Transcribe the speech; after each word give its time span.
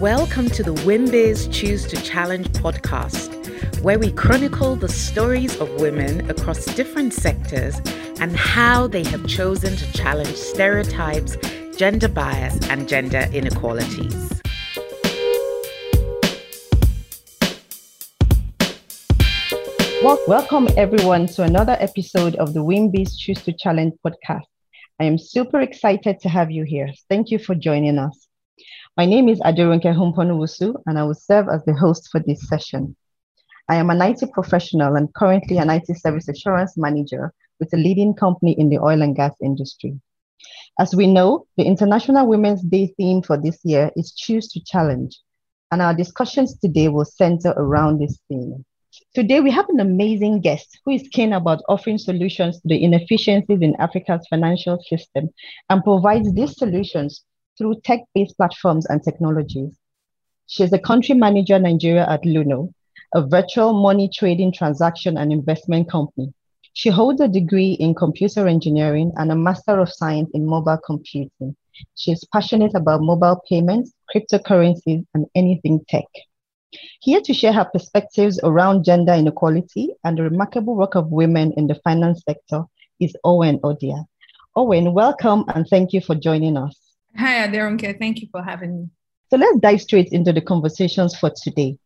Welcome 0.00 0.48
to 0.52 0.62
the 0.62 0.72
WIMBIZ 0.72 1.52
Choose 1.52 1.86
to 1.88 1.96
Challenge 2.00 2.48
podcast, 2.52 3.82
where 3.82 3.98
we 3.98 4.10
chronicle 4.10 4.74
the 4.74 4.88
stories 4.88 5.54
of 5.60 5.70
women 5.78 6.30
across 6.30 6.64
different 6.64 7.12
sectors 7.12 7.78
and 8.18 8.34
how 8.34 8.86
they 8.86 9.04
have 9.04 9.26
chosen 9.26 9.76
to 9.76 9.92
challenge 9.92 10.34
stereotypes, 10.36 11.36
gender 11.76 12.08
bias, 12.08 12.66
and 12.70 12.88
gender 12.88 13.28
inequalities. 13.34 14.40
Welcome 20.26 20.68
everyone 20.78 21.26
to 21.26 21.42
another 21.42 21.76
episode 21.78 22.36
of 22.36 22.54
the 22.54 22.60
WIMBIZ 22.60 23.18
Choose 23.18 23.42
to 23.44 23.52
Challenge 23.52 23.92
podcast. 24.02 24.46
I 24.98 25.04
am 25.04 25.18
super 25.18 25.60
excited 25.60 26.20
to 26.20 26.30
have 26.30 26.50
you 26.50 26.64
here. 26.64 26.90
Thank 27.10 27.30
you 27.30 27.38
for 27.38 27.54
joining 27.54 27.98
us. 27.98 28.29
My 28.96 29.06
name 29.06 29.28
is 29.28 29.38
Adirunke 29.40 29.94
Humponuwusu, 29.94 30.82
and 30.84 30.98
I 30.98 31.04
will 31.04 31.14
serve 31.14 31.48
as 31.48 31.64
the 31.64 31.72
host 31.72 32.08
for 32.10 32.18
this 32.20 32.48
session. 32.48 32.96
I 33.68 33.76
am 33.76 33.88
an 33.88 34.02
IT 34.02 34.32
professional 34.32 34.96
and 34.96 35.14
currently 35.14 35.58
an 35.58 35.70
IT 35.70 35.86
service 35.96 36.28
assurance 36.28 36.76
manager 36.76 37.32
with 37.60 37.72
a 37.72 37.76
leading 37.76 38.14
company 38.14 38.58
in 38.58 38.68
the 38.68 38.80
oil 38.80 39.00
and 39.00 39.14
gas 39.14 39.32
industry. 39.40 40.00
As 40.80 40.92
we 40.92 41.06
know, 41.06 41.46
the 41.56 41.64
International 41.64 42.26
Women's 42.26 42.62
Day 42.62 42.92
theme 42.96 43.22
for 43.22 43.36
this 43.36 43.60
year 43.64 43.92
is 43.94 44.12
Choose 44.12 44.48
to 44.48 44.60
Challenge, 44.64 45.16
and 45.70 45.80
our 45.80 45.94
discussions 45.94 46.58
today 46.58 46.88
will 46.88 47.04
center 47.04 47.50
around 47.50 48.00
this 48.00 48.18
theme. 48.28 48.64
Today, 49.14 49.38
we 49.38 49.52
have 49.52 49.68
an 49.68 49.78
amazing 49.78 50.40
guest 50.40 50.80
who 50.84 50.90
is 50.90 51.08
keen 51.12 51.32
about 51.32 51.62
offering 51.68 51.96
solutions 51.96 52.60
to 52.60 52.68
the 52.68 52.82
inefficiencies 52.82 53.62
in 53.62 53.76
Africa's 53.76 54.26
financial 54.28 54.82
system 54.82 55.30
and 55.68 55.84
provides 55.84 56.34
these 56.34 56.56
solutions 56.56 57.24
through 57.60 57.78
tech 57.84 58.00
based 58.14 58.38
platforms 58.38 58.86
and 58.86 59.04
technologies. 59.04 59.78
She 60.46 60.62
is 60.62 60.72
a 60.72 60.78
country 60.78 61.14
manager 61.14 61.58
Nigeria 61.58 62.08
at 62.08 62.22
Luno, 62.22 62.72
a 63.14 63.26
virtual 63.26 63.74
money 63.74 64.08
trading 64.12 64.50
transaction 64.50 65.18
and 65.18 65.30
investment 65.30 65.90
company. 65.90 66.32
She 66.72 66.88
holds 66.88 67.20
a 67.20 67.28
degree 67.28 67.72
in 67.72 67.94
computer 67.94 68.48
engineering 68.48 69.12
and 69.16 69.30
a 69.30 69.36
Master 69.36 69.78
of 69.78 69.92
Science 69.92 70.30
in 70.32 70.46
mobile 70.46 70.78
computing. 70.86 71.54
She 71.96 72.12
is 72.12 72.24
passionate 72.32 72.74
about 72.74 73.02
mobile 73.02 73.42
payments, 73.46 73.92
cryptocurrencies, 74.14 75.04
and 75.12 75.26
anything 75.34 75.84
tech. 75.86 76.06
Here 77.02 77.20
to 77.20 77.34
share 77.34 77.52
her 77.52 77.66
perspectives 77.70 78.40
around 78.42 78.84
gender 78.84 79.12
inequality 79.12 79.90
and 80.04 80.16
the 80.16 80.22
remarkable 80.22 80.76
work 80.76 80.94
of 80.94 81.10
women 81.10 81.52
in 81.58 81.66
the 81.66 81.74
finance 81.84 82.22
sector 82.26 82.62
is 83.00 83.14
Owen 83.22 83.58
Odia. 83.58 84.06
Owen, 84.56 84.94
welcome 84.94 85.44
and 85.48 85.66
thank 85.68 85.92
you 85.92 86.00
for 86.00 86.14
joining 86.14 86.56
us. 86.56 86.89
Hi, 87.16 87.46
Adirunke. 87.46 87.98
Thank 87.98 88.20
you 88.20 88.28
for 88.30 88.42
having 88.42 88.76
me. 88.76 88.88
So 89.30 89.36
let's 89.36 89.58
dive 89.58 89.80
straight 89.80 90.08
into 90.12 90.32
the 90.32 90.40
conversations 90.40 91.16
for 91.16 91.30
today. 91.42 91.78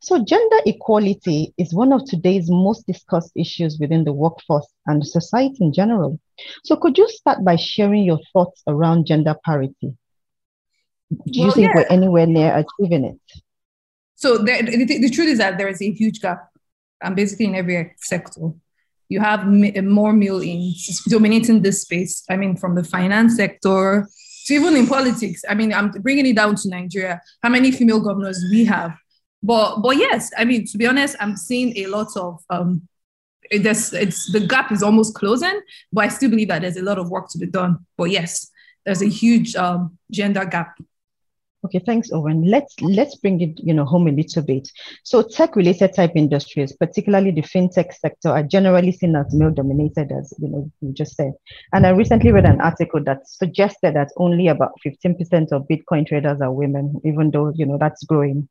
So, 0.00 0.24
gender 0.24 0.56
equality 0.66 1.54
is 1.58 1.72
one 1.74 1.92
of 1.92 2.04
today's 2.04 2.50
most 2.50 2.86
discussed 2.86 3.32
issues 3.36 3.78
within 3.78 4.04
the 4.04 4.12
workforce 4.12 4.66
and 4.86 5.06
society 5.06 5.58
in 5.60 5.72
general. 5.72 6.18
So, 6.64 6.76
could 6.76 6.98
you 6.98 7.08
start 7.08 7.44
by 7.44 7.56
sharing 7.56 8.04
your 8.04 8.18
thoughts 8.32 8.62
around 8.66 9.06
gender 9.06 9.36
parity? 9.44 9.94
Do 11.10 11.38
you 11.38 11.46
Well, 11.46 11.52
think 11.52 11.68
yeah. 11.68 11.72
we're 11.76 11.86
anywhere 11.86 12.26
near 12.26 12.56
achieving 12.56 13.04
it? 13.04 13.42
So 14.16 14.38
the, 14.38 14.62
the, 14.62 14.98
the 14.98 15.10
truth 15.10 15.28
is 15.28 15.38
that 15.38 15.58
there 15.58 15.68
is 15.68 15.82
a 15.82 15.90
huge 15.90 16.20
gap, 16.20 16.48
and 17.02 17.14
basically 17.16 17.46
in 17.46 17.54
every 17.54 17.92
sector, 17.98 18.52
you 19.08 19.20
have 19.20 19.46
more 19.46 20.12
male 20.12 20.40
in 20.40 20.72
dominating 21.08 21.62
this 21.62 21.82
space. 21.82 22.24
I 22.30 22.36
mean, 22.36 22.56
from 22.56 22.74
the 22.76 22.84
finance 22.84 23.36
sector 23.36 24.08
to 24.46 24.54
even 24.54 24.76
in 24.76 24.86
politics. 24.86 25.42
I 25.48 25.54
mean, 25.54 25.72
I'm 25.72 25.90
bringing 25.90 26.26
it 26.26 26.36
down 26.36 26.56
to 26.56 26.68
Nigeria. 26.68 27.20
How 27.42 27.48
many 27.48 27.70
female 27.70 28.00
governors 28.00 28.42
we 28.50 28.64
have? 28.66 28.94
But 29.42 29.80
but 29.82 29.96
yes, 29.96 30.30
I 30.38 30.44
mean, 30.44 30.66
to 30.66 30.78
be 30.78 30.86
honest, 30.86 31.16
I'm 31.20 31.36
seeing 31.36 31.76
a 31.78 31.86
lot 31.86 32.08
of 32.16 32.40
um, 32.50 32.82
it- 33.50 33.66
it's 33.66 34.32
the 34.32 34.40
gap 34.40 34.72
is 34.72 34.82
almost 34.82 35.14
closing, 35.14 35.60
but 35.92 36.04
I 36.04 36.08
still 36.08 36.30
believe 36.30 36.48
that 36.48 36.62
there's 36.62 36.76
a 36.76 36.82
lot 36.82 36.98
of 36.98 37.10
work 37.10 37.28
to 37.30 37.38
be 37.38 37.46
done. 37.46 37.78
But 37.96 38.10
yes, 38.10 38.50
there's 38.84 39.02
a 39.02 39.08
huge 39.08 39.56
um, 39.56 39.98
gender 40.10 40.44
gap. 40.44 40.76
Okay, 41.64 41.78
thanks, 41.78 42.10
Owen. 42.10 42.42
Let's 42.42 42.74
let's 42.80 43.14
bring 43.14 43.40
it, 43.40 43.60
you 43.62 43.72
know, 43.72 43.84
home 43.84 44.08
a 44.08 44.10
little 44.10 44.42
bit. 44.42 44.68
So, 45.04 45.22
tech-related 45.22 45.94
type 45.94 46.10
industries, 46.16 46.72
particularly 46.72 47.30
the 47.30 47.42
fintech 47.42 47.92
sector, 47.92 48.30
are 48.30 48.42
generally 48.42 48.90
seen 48.90 49.14
as 49.14 49.32
male-dominated, 49.32 50.10
as 50.10 50.34
you 50.40 50.48
know, 50.48 50.70
you 50.80 50.92
just 50.92 51.14
said. 51.14 51.34
And 51.72 51.86
I 51.86 51.90
recently 51.90 52.32
read 52.32 52.46
an 52.46 52.60
article 52.60 53.02
that 53.04 53.28
suggested 53.28 53.94
that 53.94 54.10
only 54.16 54.48
about 54.48 54.72
15% 54.84 55.52
of 55.52 55.68
Bitcoin 55.70 56.04
traders 56.04 56.40
are 56.40 56.52
women, 56.52 57.00
even 57.04 57.30
though 57.30 57.52
you 57.54 57.64
know 57.64 57.78
that's 57.78 58.02
growing. 58.04 58.48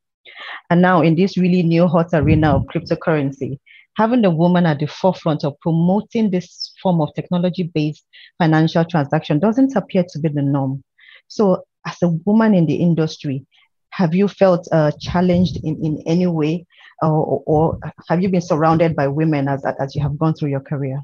And 0.69 0.81
now, 0.81 1.01
in 1.01 1.15
this 1.15 1.37
really 1.37 1.63
new 1.63 1.87
hot 1.87 2.11
arena 2.13 2.55
of 2.55 2.63
cryptocurrency, 2.73 3.59
having 3.97 4.23
a 4.23 4.29
woman 4.29 4.65
at 4.65 4.79
the 4.79 4.87
forefront 4.87 5.43
of 5.43 5.59
promoting 5.59 6.31
this 6.31 6.73
form 6.81 7.01
of 7.01 7.13
technology-based 7.13 8.05
financial 8.37 8.85
transaction 8.85 9.39
doesn't 9.39 9.75
appear 9.75 10.05
to 10.07 10.19
be 10.19 10.29
the 10.29 10.41
norm. 10.41 10.81
So, 11.27 11.63
as 11.85 12.01
a 12.01 12.09
woman 12.09 12.53
in 12.53 12.65
the 12.65 12.75
industry, 12.75 13.45
have 13.91 14.15
you 14.15 14.27
felt 14.27 14.67
uh, 14.71 14.91
challenged 14.99 15.57
in, 15.63 15.83
in 15.83 16.03
any 16.05 16.27
way, 16.27 16.65
or, 17.01 17.43
or 17.45 17.79
have 18.07 18.21
you 18.21 18.29
been 18.29 18.41
surrounded 18.41 18.95
by 18.95 19.07
women 19.07 19.47
as, 19.47 19.63
as 19.79 19.95
you 19.95 20.01
have 20.01 20.17
gone 20.17 20.33
through 20.33 20.49
your 20.49 20.61
career? 20.61 21.01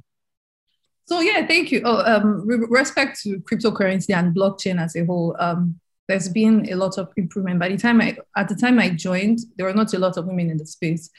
So 1.05 1.21
yeah, 1.21 1.45
thank 1.47 1.71
you. 1.71 1.81
Oh, 1.85 2.03
um, 2.05 2.45
respect 2.45 3.21
to 3.21 3.39
cryptocurrency 3.39 4.13
and 4.13 4.35
blockchain 4.35 4.81
as 4.81 4.95
a 4.95 5.05
whole, 5.05 5.35
um, 5.39 5.79
there's 6.07 6.29
been 6.29 6.69
a 6.71 6.75
lot 6.75 6.97
of 6.97 7.11
improvement. 7.17 7.59
By 7.59 7.69
the 7.69 7.77
time 7.77 8.01
I, 8.01 8.17
at 8.35 8.49
the 8.49 8.55
time 8.55 8.79
I 8.79 8.89
joined, 8.89 9.39
there 9.57 9.65
were 9.65 9.73
not 9.73 9.93
a 9.93 9.99
lot 9.99 10.17
of 10.17 10.25
women 10.25 10.49
in 10.49 10.57
the 10.57 10.65
space. 10.65 11.09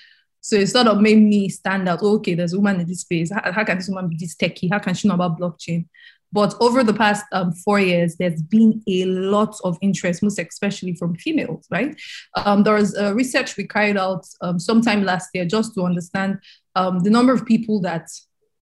So 0.40 0.56
it 0.56 0.68
sort 0.68 0.86
of 0.86 1.00
made 1.00 1.18
me 1.18 1.48
stand 1.48 1.88
out. 1.88 2.02
okay, 2.02 2.34
there's 2.34 2.52
a 2.52 2.56
woman 2.56 2.80
in 2.80 2.86
this 2.86 3.00
space. 3.00 3.30
How, 3.32 3.52
how 3.52 3.64
can 3.64 3.78
this 3.78 3.88
woman 3.88 4.08
be 4.08 4.16
this 4.16 4.34
techie? 4.34 4.70
How 4.70 4.78
can 4.78 4.94
she 4.94 5.08
know 5.08 5.14
about 5.14 5.38
blockchain? 5.38 5.86
But 6.32 6.54
over 6.60 6.84
the 6.84 6.92
past 6.92 7.24
um, 7.32 7.52
four 7.52 7.80
years, 7.80 8.16
there's 8.16 8.42
been 8.42 8.82
a 8.86 9.04
lot 9.06 9.56
of 9.64 9.78
interest, 9.80 10.22
most 10.22 10.38
especially 10.38 10.94
from 10.94 11.14
females, 11.16 11.66
right? 11.70 11.98
Um, 12.36 12.62
there 12.64 12.74
was 12.74 12.94
a 12.94 13.14
research 13.14 13.56
we 13.56 13.66
carried 13.66 13.96
out 13.96 14.26
um, 14.42 14.58
sometime 14.58 15.04
last 15.04 15.30
year 15.32 15.46
just 15.46 15.74
to 15.74 15.84
understand 15.84 16.38
um, 16.76 17.00
the 17.00 17.10
number 17.10 17.32
of 17.32 17.46
people 17.46 17.80
that 17.80 18.08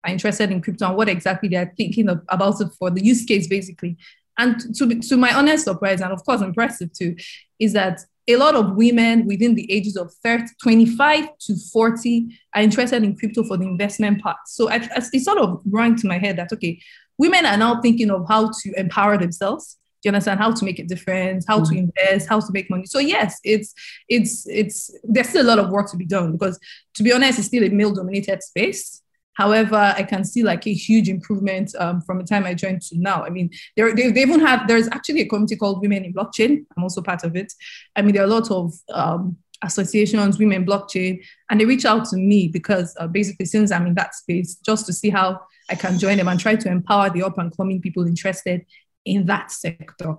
are 0.04 0.12
interested 0.12 0.50
in 0.52 0.60
crypto 0.62 0.86
and 0.86 0.96
what 0.96 1.08
exactly 1.08 1.48
they're 1.48 1.72
thinking 1.76 2.08
of, 2.08 2.22
about 2.28 2.60
it 2.60 2.68
for 2.78 2.90
the 2.90 3.04
use 3.04 3.24
case, 3.24 3.48
basically. 3.48 3.96
And 4.38 4.60
to, 4.76 5.00
to 5.00 5.16
my 5.16 5.34
honest 5.34 5.64
surprise, 5.64 6.00
and 6.00 6.12
of 6.12 6.24
course 6.24 6.42
impressive 6.42 6.92
too, 6.92 7.16
is 7.58 7.72
that 7.72 8.00
a 8.28 8.36
lot 8.36 8.54
of 8.54 8.74
women 8.74 9.24
within 9.26 9.54
the 9.54 9.70
ages 9.72 9.96
of 9.96 10.12
30, 10.22 10.46
25 10.62 11.28
to 11.38 11.56
40 11.72 12.26
are 12.54 12.62
interested 12.62 13.02
in 13.04 13.16
crypto 13.16 13.44
for 13.44 13.56
the 13.56 13.64
investment 13.64 14.20
part. 14.20 14.36
So 14.46 14.68
I, 14.68 14.74
I- 14.76 15.02
it 15.12 15.20
sort 15.24 15.38
of 15.38 15.62
rang 15.70 15.96
to 15.96 16.06
my 16.08 16.18
head 16.18 16.36
that, 16.36 16.52
okay, 16.52 16.80
women 17.18 17.46
are 17.46 17.56
now 17.56 17.80
thinking 17.80 18.10
of 18.10 18.26
how 18.28 18.50
to 18.62 18.72
empower 18.76 19.16
themselves. 19.18 19.78
Do 20.02 20.08
you 20.08 20.10
understand 20.10 20.38
how 20.40 20.52
to 20.52 20.64
make 20.64 20.78
a 20.78 20.84
difference, 20.84 21.44
how 21.48 21.60
to 21.64 21.70
Mhm. 21.72 21.78
invest, 21.78 22.28
how 22.28 22.38
to 22.40 22.52
make 22.52 22.68
money? 22.70 22.84
So 22.86 22.98
yes, 22.98 23.38
it's 23.42 23.72
it's 24.08 24.46
it's 24.46 24.90
there's 25.04 25.28
still 25.30 25.44
a 25.44 25.50
lot 25.50 25.58
of 25.58 25.70
work 25.70 25.90
to 25.90 25.96
be 25.96 26.04
done 26.06 26.32
because 26.32 26.58
to 26.94 27.02
be 27.02 27.12
honest, 27.12 27.38
it's 27.38 27.48
still 27.48 27.64
a 27.64 27.70
male-dominated 27.70 28.42
space. 28.42 29.02
However, 29.34 29.94
I 29.96 30.02
can 30.02 30.24
see 30.24 30.42
like 30.42 30.66
a 30.66 30.72
huge 30.72 31.08
improvement 31.10 31.74
um, 31.78 32.00
from 32.00 32.18
the 32.18 32.24
time 32.24 32.44
I 32.44 32.54
joined 32.54 32.80
to 32.82 32.98
now. 32.98 33.22
I 33.22 33.28
mean, 33.28 33.50
there, 33.76 33.94
they, 33.94 34.10
they 34.10 34.22
even 34.22 34.40
have, 34.40 34.66
there's 34.66 34.88
actually 34.88 35.20
a 35.20 35.28
committee 35.28 35.56
called 35.56 35.82
Women 35.82 36.06
in 36.06 36.14
Blockchain. 36.14 36.64
I'm 36.74 36.82
also 36.82 37.02
part 37.02 37.22
of 37.22 37.36
it. 37.36 37.52
I 37.96 38.00
mean, 38.00 38.14
there 38.14 38.22
are 38.22 38.26
a 38.26 38.30
lot 38.30 38.50
of 38.50 38.72
um, 38.88 39.36
associations, 39.62 40.38
Women 40.38 40.64
Blockchain, 40.64 41.22
and 41.50 41.60
they 41.60 41.66
reach 41.66 41.84
out 41.84 42.06
to 42.06 42.16
me 42.16 42.48
because 42.48 42.96
uh, 42.98 43.06
basically, 43.08 43.44
since 43.44 43.70
I'm 43.72 43.86
in 43.86 43.94
that 43.96 44.14
space, 44.14 44.54
just 44.64 44.86
to 44.86 44.92
see 44.94 45.10
how 45.10 45.40
I 45.68 45.74
can 45.74 45.98
join 45.98 46.16
them 46.16 46.28
and 46.28 46.38
try 46.38 46.56
to 46.56 46.68
empower 46.68 47.10
the 47.10 47.22
up 47.22 47.38
and 47.38 47.56
coming 47.56 47.80
people 47.80 48.06
interested 48.06 48.64
in 49.04 49.26
that 49.26 49.50
sector. 49.50 50.16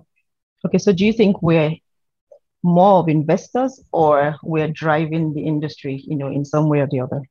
Okay, 0.66 0.78
so 0.78 0.92
do 0.92 1.06
you 1.06 1.14
think 1.14 1.42
we're 1.42 1.76
more 2.64 3.00
of 3.00 3.08
investors 3.08 3.82
or 3.92 4.36
we're 4.44 4.68
driving 4.68 5.34
the 5.34 5.42
industry, 5.42 6.04
you 6.06 6.16
know, 6.16 6.28
in 6.28 6.44
some 6.44 6.68
way 6.68 6.80
or 6.80 6.88
the 6.88 7.00
other? 7.00 7.22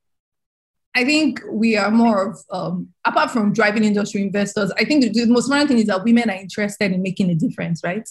I 0.94 1.04
think 1.04 1.42
we 1.50 1.76
are 1.76 1.90
more 1.90 2.30
of, 2.30 2.38
um, 2.50 2.88
apart 3.04 3.30
from 3.30 3.52
driving 3.52 3.84
industry 3.84 4.22
investors, 4.22 4.72
I 4.78 4.84
think 4.84 5.02
the, 5.02 5.10
the 5.10 5.26
most 5.26 5.46
important 5.46 5.68
thing 5.68 5.78
is 5.78 5.86
that 5.88 6.02
women 6.02 6.30
are 6.30 6.36
interested 6.36 6.90
in 6.90 7.02
making 7.02 7.30
a 7.30 7.34
difference, 7.34 7.82
right? 7.84 8.08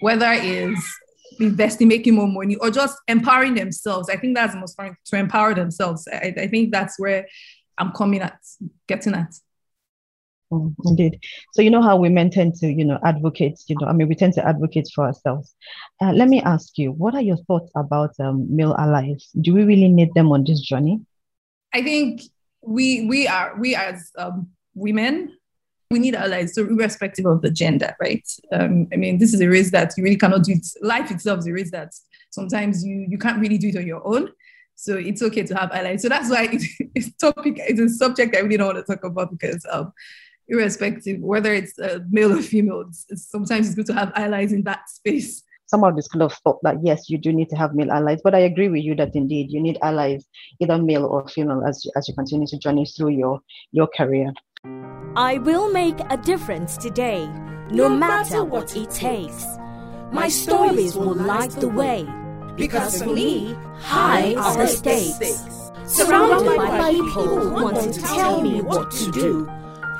Whether 0.00 0.30
it's 0.34 0.98
investing, 1.40 1.88
making 1.88 2.14
more 2.14 2.28
money, 2.28 2.54
or 2.56 2.70
just 2.70 2.96
empowering 3.08 3.54
themselves. 3.54 4.08
I 4.08 4.16
think 4.16 4.36
that's 4.36 4.54
the 4.54 4.60
most 4.60 4.78
important 4.78 4.98
to 5.06 5.16
empower 5.16 5.54
themselves. 5.54 6.06
I, 6.12 6.32
I 6.36 6.46
think 6.46 6.70
that's 6.70 6.98
where 6.98 7.26
I'm 7.76 7.92
coming 7.92 8.22
at, 8.22 8.38
getting 8.86 9.14
at. 9.14 9.34
Mm, 10.52 10.74
indeed. 10.84 11.20
So 11.52 11.62
you 11.62 11.70
know 11.70 11.82
how 11.82 11.96
women 11.96 12.30
tend 12.30 12.54
to, 12.56 12.68
you 12.68 12.84
know, 12.84 12.98
advocate, 13.04 13.60
you 13.68 13.76
know, 13.80 13.86
I 13.86 13.92
mean, 13.92 14.08
we 14.08 14.14
tend 14.14 14.32
to 14.34 14.46
advocate 14.46 14.88
for 14.94 15.04
ourselves. 15.04 15.54
Uh, 16.00 16.12
let 16.12 16.28
me 16.28 16.40
ask 16.42 16.78
you, 16.78 16.92
what 16.92 17.14
are 17.14 17.20
your 17.20 17.36
thoughts 17.46 17.70
about 17.76 18.14
um, 18.18 18.46
male 18.54 18.74
allies? 18.78 19.28
Do 19.40 19.54
we 19.54 19.64
really 19.64 19.88
need 19.88 20.14
them 20.14 20.32
on 20.32 20.44
this 20.44 20.60
journey? 20.60 21.00
I 21.74 21.82
think 21.82 22.22
we 22.62 23.06
we 23.06 23.28
are 23.28 23.54
we 23.58 23.74
as 23.74 24.10
um, 24.16 24.48
women 24.74 25.38
we 25.90 25.98
need 25.98 26.14
allies, 26.14 26.54
so 26.54 26.66
irrespective 26.66 27.24
of 27.24 27.40
the 27.40 27.50
gender, 27.50 27.94
right? 27.98 28.26
Um, 28.52 28.88
I 28.92 28.96
mean, 28.96 29.18
this 29.18 29.32
is 29.32 29.40
a 29.40 29.48
race 29.48 29.70
that 29.70 29.94
you 29.96 30.04
really 30.04 30.18
cannot 30.18 30.44
do. 30.44 30.52
It. 30.52 30.66
Life 30.82 31.10
itself 31.10 31.38
is 31.40 31.46
a 31.46 31.52
race 31.52 31.70
that 31.70 31.92
sometimes 32.30 32.84
you 32.84 33.06
you 33.08 33.18
can't 33.18 33.38
really 33.38 33.58
do 33.58 33.68
it 33.68 33.76
on 33.76 33.86
your 33.86 34.06
own. 34.06 34.30
So 34.74 34.96
it's 34.96 35.22
okay 35.22 35.42
to 35.42 35.54
have 35.56 35.72
allies. 35.72 36.02
So 36.02 36.08
that's 36.08 36.30
why 36.30 36.48
it's, 36.52 36.66
it's 36.94 37.12
topic. 37.16 37.54
It's 37.58 37.80
a 37.80 37.88
subject 37.88 38.36
I 38.36 38.40
really 38.40 38.58
don't 38.58 38.74
want 38.74 38.86
to 38.86 38.94
talk 38.94 39.04
about 39.04 39.30
because 39.30 39.64
um, 39.70 39.92
irrespective 40.48 41.20
whether 41.20 41.52
it's 41.52 41.78
uh, 41.78 42.00
male 42.10 42.32
or 42.32 42.42
female, 42.42 42.84
it's, 42.88 43.06
it's, 43.08 43.30
sometimes 43.30 43.66
it's 43.66 43.76
good 43.76 43.86
to 43.86 43.94
have 43.94 44.12
allies 44.14 44.52
in 44.52 44.62
that 44.64 44.88
space. 44.88 45.44
Some 45.66 45.84
of 45.84 45.96
this 45.96 46.08
kind 46.08 46.22
of 46.22 46.32
thought 46.32 46.60
that 46.62 46.76
yes, 46.82 47.10
you 47.10 47.18
do 47.18 47.30
need 47.30 47.50
to 47.50 47.56
have 47.56 47.74
male 47.74 47.92
allies, 47.92 48.20
but 48.24 48.34
I 48.34 48.38
agree 48.38 48.68
with 48.68 48.82
you 48.82 48.94
that 48.96 49.14
indeed 49.14 49.50
you 49.50 49.60
need 49.60 49.78
allies, 49.82 50.24
either 50.60 50.78
male 50.78 51.04
or 51.04 51.28
female, 51.28 51.62
as 51.66 51.84
as 51.94 52.08
you 52.08 52.14
continue 52.14 52.46
to 52.46 52.58
journey 52.58 52.86
through 52.86 53.10
your 53.10 53.40
your 53.72 53.86
career. 53.86 54.32
I 55.14 55.38
will 55.38 55.70
make 55.70 56.00
a 56.08 56.16
difference 56.16 56.78
today, 56.78 57.26
no, 57.70 57.88
no 57.88 57.88
matter 57.90 58.44
what 58.44 58.74
it 58.76 58.90
takes. 58.90 59.44
My 60.10 60.28
stories 60.28 60.96
will 60.96 61.14
light 61.14 61.50
the 61.50 61.68
way, 61.68 62.08
because 62.56 63.02
for 63.02 63.12
me, 63.12 63.52
high 63.78 64.34
are 64.36 64.56
the 64.56 64.66
stakes. 64.66 65.44
Surrounded 65.84 66.56
by 66.56 66.92
people 66.92 67.40
who 67.40 67.62
want 67.62 67.92
to 67.92 68.00
tell 68.00 68.40
me 68.40 68.62
what 68.62 68.90
to 68.90 69.10
do 69.10 69.46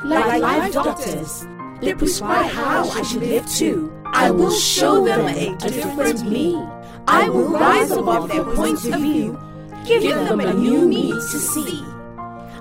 like 0.05 0.41
life 0.41 0.73
doctors. 0.73 1.47
They 1.81 1.95
prescribe 1.95 2.51
how 2.51 2.89
I 2.89 3.03
should 3.03 3.23
live 3.23 3.49
too. 3.49 3.93
I 4.07 4.31
will 4.31 4.51
show 4.51 5.05
them 5.05 5.27
a 5.27 5.57
different 5.57 6.29
me. 6.29 6.57
I 7.07 7.29
will 7.29 7.49
rise 7.49 7.91
above 7.91 8.29
their 8.29 8.45
point 8.45 8.85
of 8.85 9.01
view, 9.01 9.39
give 9.87 10.03
them 10.03 10.41
a 10.41 10.53
new 10.53 10.87
me 10.89 11.11
to 11.11 11.39
see. 11.39 11.85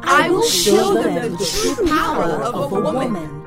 I 0.04 0.30
will 0.30 0.44
show 0.44 0.94
them 0.94 1.32
the 1.34 1.46
true 1.46 1.88
power 1.88 2.32
of 2.44 2.72
a 2.72 2.80
woman. 2.80 3.44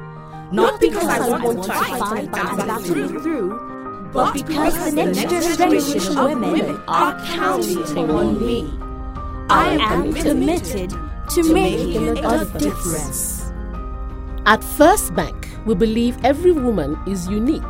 Not 0.52 0.80
because 0.80 1.04
I 1.04 1.38
want 1.42 1.64
to 1.64 1.72
fight 1.72 2.30
battle 2.32 2.78
through, 3.22 4.10
but 4.12 4.32
because 4.34 4.94
the 4.94 5.04
next 5.06 5.56
generation 5.56 6.18
of 6.18 6.40
women 6.40 6.82
are 6.88 7.24
counting 7.26 8.10
on 8.10 8.44
me. 8.44 8.68
I 9.48 9.78
am 9.80 10.12
committed 10.12 10.90
to 11.34 11.54
making 11.54 12.18
a 12.18 12.44
difference. 12.58 13.39
At 14.46 14.64
First 14.64 15.14
Bank, 15.14 15.48
we 15.66 15.74
believe 15.74 16.16
every 16.24 16.52
woman 16.52 16.98
is 17.06 17.28
unique 17.28 17.62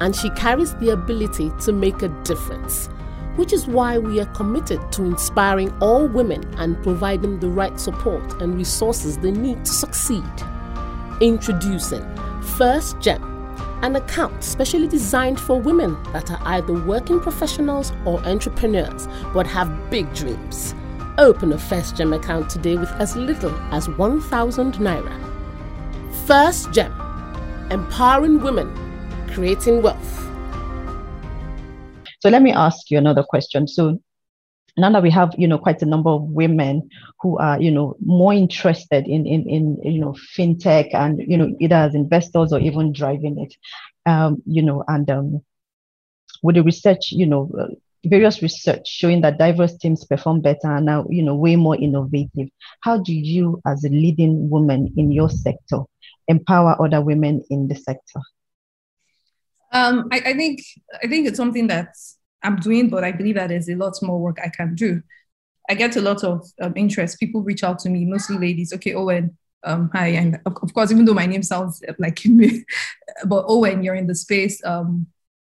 and 0.00 0.16
she 0.16 0.30
carries 0.30 0.74
the 0.76 0.90
ability 0.90 1.52
to 1.60 1.70
make 1.72 2.02
a 2.02 2.08
difference, 2.24 2.88
which 3.36 3.52
is 3.52 3.66
why 3.66 3.98
we 3.98 4.20
are 4.20 4.32
committed 4.32 4.80
to 4.92 5.04
inspiring 5.04 5.70
all 5.80 6.08
women 6.08 6.42
and 6.56 6.82
providing 6.82 7.38
the 7.40 7.48
right 7.48 7.78
support 7.78 8.40
and 8.40 8.56
resources 8.56 9.18
they 9.18 9.32
need 9.32 9.66
to 9.66 9.72
succeed. 9.72 10.24
Introducing 11.20 12.02
First 12.56 12.98
Gem, 13.00 13.22
an 13.82 13.94
account 13.96 14.42
specially 14.42 14.88
designed 14.88 15.38
for 15.38 15.60
women 15.60 16.02
that 16.14 16.30
are 16.30 16.40
either 16.46 16.72
working 16.72 17.20
professionals 17.20 17.92
or 18.06 18.18
entrepreneurs 18.24 19.08
but 19.34 19.46
have 19.46 19.90
big 19.90 20.12
dreams. 20.14 20.74
Open 21.18 21.52
a 21.52 21.58
First 21.58 21.96
Gem 21.96 22.14
account 22.14 22.48
today 22.48 22.78
with 22.78 22.90
as 22.92 23.14
little 23.14 23.54
as 23.70 23.90
1,000 23.90 24.74
naira 24.76 25.33
First 26.26 26.72
gem 26.72 26.90
empowering 27.70 28.40
women, 28.40 28.72
creating 29.34 29.82
wealth. 29.82 30.20
So 32.20 32.30
let 32.30 32.40
me 32.40 32.50
ask 32.50 32.90
you 32.90 32.96
another 32.96 33.22
question. 33.22 33.68
So 33.68 33.98
now 34.78 34.90
that 34.92 35.02
we 35.02 35.10
have 35.10 35.34
you 35.36 35.46
know 35.46 35.58
quite 35.58 35.82
a 35.82 35.86
number 35.86 36.08
of 36.08 36.22
women 36.22 36.88
who 37.20 37.36
are 37.36 37.60
you 37.60 37.70
know 37.70 37.96
more 38.00 38.32
interested 38.32 39.06
in 39.06 39.26
in, 39.26 39.46
in 39.48 39.78
you 39.82 40.00
know 40.00 40.16
fintech 40.34 40.94
and 40.94 41.20
you 41.28 41.36
know 41.36 41.54
either 41.60 41.76
as 41.76 41.94
investors 41.94 42.54
or 42.54 42.58
even 42.58 42.94
driving 42.94 43.38
it 43.38 43.54
um, 44.10 44.42
you 44.46 44.62
know 44.62 44.82
and 44.88 45.10
um, 45.10 45.42
with 46.42 46.56
the 46.56 46.62
research 46.62 47.12
you 47.12 47.26
know 47.26 47.50
uh, 47.60 47.66
various 48.06 48.40
research 48.40 48.88
showing 48.88 49.20
that 49.20 49.38
diverse 49.38 49.76
teams 49.76 50.04
perform 50.04 50.40
better 50.40 50.74
and 50.74 50.86
now 50.86 51.04
you 51.10 51.22
know 51.22 51.34
way 51.34 51.54
more 51.54 51.76
innovative 51.76 52.48
how 52.80 52.96
do 52.96 53.14
you 53.14 53.60
as 53.66 53.84
a 53.84 53.88
leading 53.90 54.48
woman 54.48 54.92
in 54.96 55.12
your 55.12 55.28
sector 55.28 55.82
empower 56.28 56.76
other 56.82 57.00
women 57.00 57.42
in 57.50 57.68
the 57.68 57.74
sector? 57.74 58.20
Um, 59.72 60.08
I, 60.12 60.18
I, 60.18 60.34
think 60.34 60.60
I 61.02 61.08
think 61.08 61.26
it's 61.26 61.36
something 61.36 61.66
that 61.66 61.88
I'm 62.42 62.56
doing, 62.56 62.88
but 62.88 63.04
I 63.04 63.12
believe 63.12 63.34
that 63.34 63.48
there's 63.48 63.68
a 63.68 63.74
lot 63.74 63.94
more 64.02 64.20
work 64.20 64.38
I 64.42 64.48
can 64.48 64.74
do. 64.74 65.02
I 65.68 65.74
get 65.74 65.96
a 65.96 66.00
lot 66.00 66.22
of 66.22 66.46
um, 66.60 66.74
interest. 66.76 67.18
People 67.18 67.42
reach 67.42 67.64
out 67.64 67.78
to 67.80 67.88
me, 67.88 68.04
mostly 68.04 68.38
ladies. 68.38 68.72
Okay, 68.72 68.94
Owen, 68.94 69.36
um, 69.64 69.90
hi, 69.92 70.08
and 70.08 70.38
of, 70.46 70.56
of, 70.62 70.74
course, 70.74 70.92
even 70.92 71.06
though 71.06 71.14
my 71.14 71.26
name 71.26 71.42
sounds 71.42 71.82
like 71.98 72.24
me, 72.26 72.64
but 73.26 73.44
Owen, 73.48 73.82
you're 73.82 73.94
in 73.94 74.06
the 74.06 74.14
space. 74.14 74.64
Um, 74.64 75.06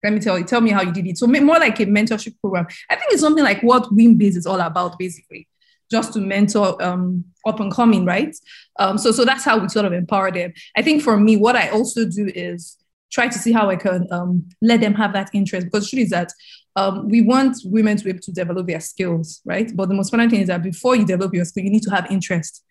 let 0.02 0.12
me 0.12 0.20
tell 0.20 0.38
you, 0.38 0.44
tell 0.44 0.60
me 0.60 0.70
how 0.70 0.82
you 0.82 0.92
did 0.92 1.06
it. 1.06 1.18
So 1.18 1.26
more 1.26 1.58
like 1.58 1.80
a 1.80 1.86
mentorship 1.86 2.40
program. 2.40 2.66
I 2.88 2.96
think 2.96 3.12
it's 3.12 3.20
something 3.20 3.44
like 3.44 3.62
what 3.62 3.92
WIMBIZ 3.92 4.36
is 4.36 4.46
all 4.46 4.60
about, 4.60 4.98
basically 4.98 5.48
just 5.90 6.12
to 6.12 6.20
mentor 6.20 6.80
um, 6.82 7.24
up 7.48 7.60
and 7.60 7.72
coming, 7.72 8.04
right? 8.04 8.34
Um, 8.78 8.98
so, 8.98 9.12
so 9.12 9.24
that's 9.24 9.44
how 9.44 9.58
we 9.58 9.68
sort 9.68 9.86
of 9.86 9.92
empower 9.92 10.30
them. 10.30 10.52
I 10.76 10.82
think 10.82 11.02
for 11.02 11.16
me, 11.16 11.36
what 11.36 11.56
I 11.56 11.68
also 11.70 12.04
do 12.04 12.30
is 12.34 12.76
try 13.10 13.28
to 13.28 13.38
see 13.38 13.52
how 13.52 13.70
I 13.70 13.76
can 13.76 14.06
um, 14.10 14.48
let 14.60 14.80
them 14.80 14.94
have 14.94 15.12
that 15.14 15.30
interest 15.32 15.66
because 15.66 15.84
the 15.84 15.96
truth 15.96 16.04
is 16.04 16.10
that 16.10 16.32
um, 16.76 17.08
we 17.08 17.22
want 17.22 17.56
women 17.64 17.96
to 17.96 18.04
be 18.04 18.10
able 18.10 18.20
to 18.20 18.32
develop 18.32 18.66
their 18.66 18.80
skills, 18.80 19.40
right? 19.44 19.74
But 19.74 19.88
the 19.88 19.94
most 19.94 20.08
important 20.12 20.30
thing 20.30 20.42
is 20.42 20.48
that 20.48 20.62
before 20.62 20.94
you 20.94 21.04
develop 21.04 21.34
your 21.34 21.44
skill, 21.44 21.64
you 21.64 21.70
need 21.70 21.82
to 21.82 21.90
have 21.90 22.10
interest, 22.10 22.62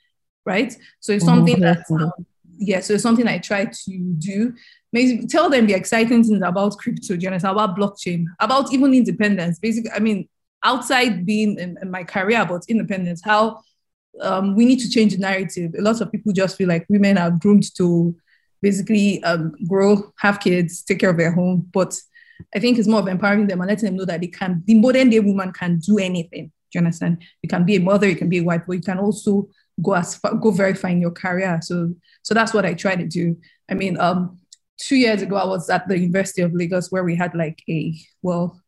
right? 0.45 0.73
So 0.99 1.11
it's 1.11 1.25
something 1.25 1.57
mm-hmm. 1.57 1.95
that, 1.95 2.03
um, 2.03 2.11
yeah, 2.57 2.79
so 2.79 2.93
it's 2.93 3.03
something 3.03 3.27
I 3.27 3.39
try 3.39 3.65
to 3.65 4.15
do. 4.17 4.53
Maybe 4.93 5.27
tell 5.27 5.49
them 5.49 5.67
the 5.67 5.73
exciting 5.73 6.23
things 6.23 6.41
about 6.41 6.77
crypto, 6.77 7.15
you 7.15 7.27
understand? 7.27 7.51
About 7.51 7.77
blockchain, 7.77 8.25
about 8.39 8.71
even 8.71 8.93
independence. 8.93 9.59
Basically, 9.59 9.91
I 9.91 9.99
mean, 9.99 10.29
outside 10.63 11.25
being 11.25 11.59
in, 11.59 11.77
in 11.81 11.91
my 11.91 12.03
career 12.03 12.41
about 12.41 12.63
independence, 12.69 13.21
how 13.23 13.59
um, 14.21 14.55
we 14.55 14.65
need 14.65 14.79
to 14.79 14.89
change 14.89 15.13
the 15.13 15.19
narrative. 15.19 15.73
A 15.77 15.81
lot 15.81 16.01
of 16.01 16.11
people 16.11 16.33
just 16.33 16.57
feel 16.57 16.67
like 16.67 16.85
women 16.89 17.17
are 17.17 17.31
groomed 17.31 17.75
to 17.75 18.15
basically 18.61 19.23
um, 19.23 19.53
grow, 19.67 20.11
have 20.19 20.39
kids, 20.39 20.83
take 20.83 20.99
care 20.99 21.09
of 21.09 21.17
their 21.17 21.31
home. 21.31 21.67
But 21.73 21.99
I 22.55 22.59
think 22.59 22.77
it's 22.77 22.87
more 22.87 22.99
of 22.99 23.07
empowering 23.07 23.47
them 23.47 23.61
and 23.61 23.69
letting 23.69 23.85
them 23.85 23.95
know 23.95 24.05
that 24.05 24.21
they 24.21 24.27
can, 24.27 24.63
the 24.65 24.75
modern 24.75 25.09
day 25.09 25.19
woman 25.19 25.51
can 25.51 25.79
do 25.79 25.97
anything. 25.97 26.51
Do 26.71 26.79
you 26.79 26.79
understand? 26.79 27.23
You 27.41 27.49
can 27.49 27.63
be 27.63 27.75
a 27.75 27.79
mother, 27.79 28.07
you 28.07 28.15
can 28.15 28.29
be 28.29 28.39
a 28.39 28.43
wife, 28.43 28.63
but 28.67 28.73
you 28.73 28.81
can 28.81 28.99
also 28.99 29.47
go 29.81 29.93
as 29.93 30.15
far, 30.15 30.33
go 30.35 30.51
very 30.51 30.73
far 30.73 30.91
in 30.91 31.01
your 31.01 31.11
career. 31.11 31.59
So, 31.61 31.93
so 32.23 32.33
that's 32.33 32.53
what 32.53 32.65
I 32.65 32.73
try 32.73 32.95
to 32.95 33.07
do. 33.07 33.37
I 33.69 33.73
mean, 33.73 33.99
um, 33.99 34.39
two 34.77 34.95
years 34.95 35.21
ago, 35.21 35.35
I 35.35 35.45
was 35.45 35.69
at 35.69 35.87
the 35.87 35.97
University 35.97 36.41
of 36.41 36.53
Lagos 36.53 36.91
where 36.91 37.03
we 37.03 37.15
had 37.15 37.35
like 37.35 37.61
a 37.69 37.95
well, 38.21 38.61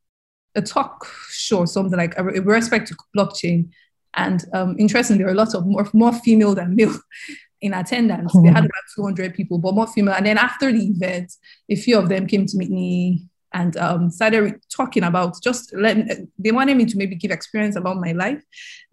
a 0.55 0.61
talk 0.61 1.07
show, 1.29 1.65
something 1.65 1.97
like 1.97 2.17
a, 2.17 2.23
respect 2.23 2.87
to 2.87 2.95
blockchain. 3.15 3.69
And 4.15 4.43
um, 4.53 4.75
interestingly, 4.79 5.19
there 5.19 5.27
were 5.27 5.39
a 5.39 5.45
lot 5.45 5.53
of 5.55 5.65
more, 5.65 5.87
more 5.93 6.13
female 6.13 6.55
than 6.55 6.75
male 6.75 6.95
in 7.61 7.73
attendance. 7.73 8.33
Mm-hmm. 8.33 8.45
They 8.45 8.51
had 8.51 8.65
about 8.65 8.83
200 8.95 9.33
people, 9.33 9.57
but 9.57 9.75
more 9.75 9.87
female. 9.87 10.15
And 10.15 10.25
then 10.25 10.37
after 10.37 10.71
the 10.71 10.83
event, 10.83 11.33
a 11.69 11.75
few 11.75 11.97
of 11.97 12.09
them 12.09 12.27
came 12.27 12.45
to 12.45 12.57
meet 12.57 12.69
me 12.69 13.23
and 13.53 13.75
um, 13.77 14.09
started 14.11 14.61
talking 14.69 15.03
about 15.03 15.41
just 15.41 15.73
let 15.73 15.97
me, 15.97 16.05
they 16.37 16.51
wanted 16.51 16.77
me 16.77 16.85
to 16.85 16.97
maybe 16.97 17.15
give 17.15 17.31
experience 17.31 17.75
about 17.75 17.97
my 17.97 18.11
life, 18.11 18.43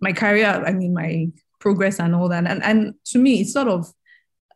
my 0.00 0.12
career, 0.12 0.62
I 0.66 0.72
mean 0.72 0.94
my 0.94 1.28
progress 1.60 1.98
and 1.98 2.14
all 2.14 2.28
that. 2.28 2.46
And 2.46 2.62
and 2.62 2.94
to 3.06 3.18
me, 3.18 3.40
it's 3.40 3.52
sort 3.52 3.68
of 3.68 3.92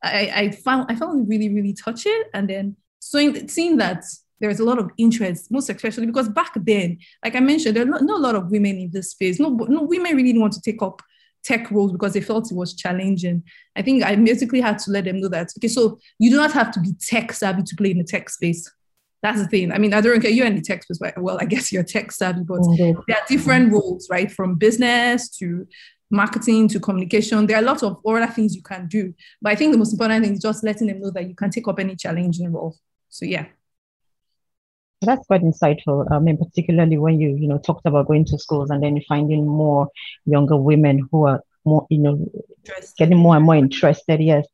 I, 0.03 0.33
I 0.35 0.51
found 0.51 0.87
I 0.91 0.95
found 0.95 1.21
it 1.21 1.29
really 1.29 1.53
really 1.53 1.75
touching. 1.75 2.23
And 2.33 2.49
then 2.49 2.77
seeing 3.01 3.49
seeing 3.49 3.77
that 3.79 4.05
there's 4.41 4.61
a 4.61 4.65
lot 4.65 4.79
of 4.79 4.91
interest, 4.97 5.51
most 5.51 5.69
especially 5.69 6.07
because 6.07 6.29
back 6.29 6.53
then, 6.57 6.99
like 7.25 7.37
I 7.37 7.41
mentioned, 7.41 7.77
there 7.77 7.85
are 7.85 7.89
not, 7.89 8.03
not 8.03 8.19
a 8.19 8.23
lot 8.23 8.35
of 8.35 8.51
women 8.51 8.79
in 8.79 8.91
this 8.91 9.11
space. 9.11 9.39
No, 9.39 9.51
no 9.51 9.83
women 9.83 10.17
really 10.17 10.29
didn't 10.29 10.41
want 10.41 10.55
to 10.55 10.61
take 10.61 10.83
up 10.83 11.03
tech 11.43 11.71
roles 11.71 11.93
because 11.93 12.13
they 12.13 12.21
felt 12.21 12.51
it 12.51 12.55
was 12.55 12.75
challenging. 12.75 13.43
I 13.77 13.83
think 13.83 14.03
I 14.03 14.17
basically 14.17 14.61
had 14.61 14.79
to 14.81 14.91
let 14.91 15.05
them 15.05 15.21
know 15.21 15.29
that, 15.29 15.51
okay, 15.59 15.69
so 15.69 15.99
you 16.19 16.31
do 16.31 16.37
not 16.37 16.53
have 16.53 16.71
to 16.73 16.81
be 16.81 16.93
tech 17.01 17.33
savvy 17.33 17.63
to 17.63 17.77
play 17.77 17.91
in 17.91 17.99
the 17.99 18.05
tech 18.05 18.29
space. 18.31 18.71
That's 19.23 19.43
the 19.43 19.49
thing. 19.49 19.73
I 19.73 19.79
mean, 19.79 19.93
I 19.93 20.01
don't 20.01 20.21
care. 20.21 20.31
You're 20.31 20.47
in 20.47 20.57
the 20.57 20.63
tech 20.63 20.83
space, 20.83 20.99
well, 21.17 21.39
I 21.41 21.45
guess 21.45 21.73
you're 21.73 21.83
tech 21.83 22.11
savvy, 22.13 22.43
but 22.43 22.61
mm-hmm. 22.61 23.01
there 23.07 23.17
are 23.17 23.27
different 23.29 23.73
roles, 23.73 24.09
right? 24.11 24.31
From 24.31 24.55
business 24.55 25.29
to 25.37 25.67
marketing 26.11 26.69
to 26.69 26.81
communication. 26.81 27.47
There 27.47 27.57
are 27.57 27.63
a 27.63 27.67
lot 27.67 27.83
of 27.83 27.99
other 28.07 28.27
things 28.27 28.57
you 28.57 28.63
can 28.63 28.87
do. 28.87 29.15
But 29.41 29.53
I 29.53 29.57
think 29.57 29.73
the 29.73 29.79
most 29.79 29.93
important 29.93 30.25
thing 30.25 30.35
is 30.35 30.43
just 30.43 30.65
letting 30.65 30.89
them 30.89 31.01
know 31.01 31.11
that 31.11 31.29
you 31.29 31.35
can 31.35 31.51
take 31.51 31.69
up 31.69 31.79
any 31.79 31.97
challenging 31.97 32.53
role. 32.53 32.77
So 33.09 33.25
yeah. 33.25 33.47
That's 35.03 35.27
quite 35.27 35.43
insightful. 35.43 36.07
I 36.11 36.19
mean, 36.19 36.37
particularly 36.37 36.99
when 36.99 37.21
you, 37.21 37.35
you 37.35 37.49
know, 37.49 37.59
talked 37.59 37.87
about 37.87 38.07
going 38.07 38.27
to 38.27 38.39
schools 38.39 38.71
and 38.71 38.83
then 38.83 39.01
finding 39.09 39.47
more 39.47 39.89
younger 40.27 40.57
women 40.57 41.09
who 41.11 41.27
are 41.27 41.43
more, 41.65 41.87
you 41.91 41.99
know, 41.99 42.31
getting 42.99 43.17
more 43.17 43.37
and 43.37 43.45
more 43.45 43.57
interested, 43.57 44.21
yes, 44.21 44.47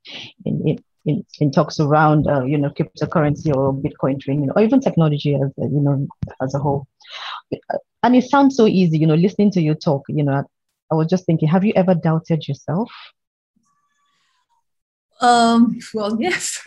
in, 0.44 0.78
in, 1.04 1.24
in 1.40 1.50
talks 1.50 1.80
around, 1.80 2.28
uh, 2.28 2.44
you 2.44 2.58
know, 2.58 2.70
cryptocurrency 2.70 3.54
or 3.54 3.74
Bitcoin 3.74 4.20
trading, 4.20 4.48
or 4.54 4.62
even 4.62 4.80
technology 4.80 5.34
as, 5.34 5.50
uh, 5.60 5.66
you 5.66 5.80
know, 5.80 6.06
as 6.40 6.54
a 6.54 6.58
whole. 6.58 6.86
And 8.04 8.14
it 8.14 8.24
sounds 8.24 8.56
so 8.56 8.66
easy, 8.66 8.98
you 8.98 9.06
know, 9.06 9.14
listening 9.14 9.50
to 9.52 9.60
you 9.60 9.74
talk, 9.74 10.04
you 10.08 10.22
know, 10.22 10.44
I 10.90 10.94
was 10.94 11.08
just 11.08 11.26
thinking, 11.26 11.48
have 11.48 11.64
you 11.64 11.72
ever 11.74 11.94
doubted 11.94 12.46
yourself? 12.46 12.90
Um, 15.20 15.78
well, 15.92 16.16
yes. 16.20 16.64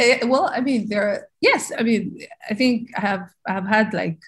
Yeah, 0.00 0.24
well 0.24 0.50
i 0.52 0.60
mean 0.60 0.88
there 0.88 1.28
yes 1.40 1.72
i 1.78 1.82
mean 1.82 2.18
i 2.48 2.54
think 2.54 2.90
i 2.96 3.00
have 3.00 3.28
i 3.46 3.52
have 3.52 3.66
had 3.66 3.92
like 3.92 4.18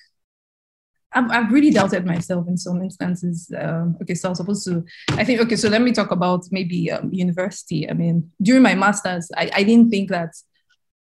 I've, 1.15 1.31
I've 1.31 1.53
really 1.53 1.71
doubted 1.71 2.05
myself 2.05 2.49
in 2.49 2.57
some 2.57 2.83
instances. 2.83 3.51
Um, 3.57 3.97
okay, 4.03 4.15
so 4.15 4.29
I 4.29 4.31
was 4.31 4.39
supposed 4.39 4.65
to, 4.67 4.85
I 5.11 5.25
think, 5.25 5.41
okay, 5.41 5.57
so 5.57 5.69
let 5.69 5.81
me 5.81 5.93
talk 5.93 6.11
about 6.11 6.45
maybe 6.51 6.91
um, 6.91 7.13
university. 7.13 7.89
I 7.89 7.93
mean, 7.93 8.33
during 8.43 8.63
my 8.63 8.75
master's, 8.75 9.31
I, 9.37 9.51
I 9.55 9.63
didn't 9.63 9.91
think 9.91 10.11
that 10.11 10.35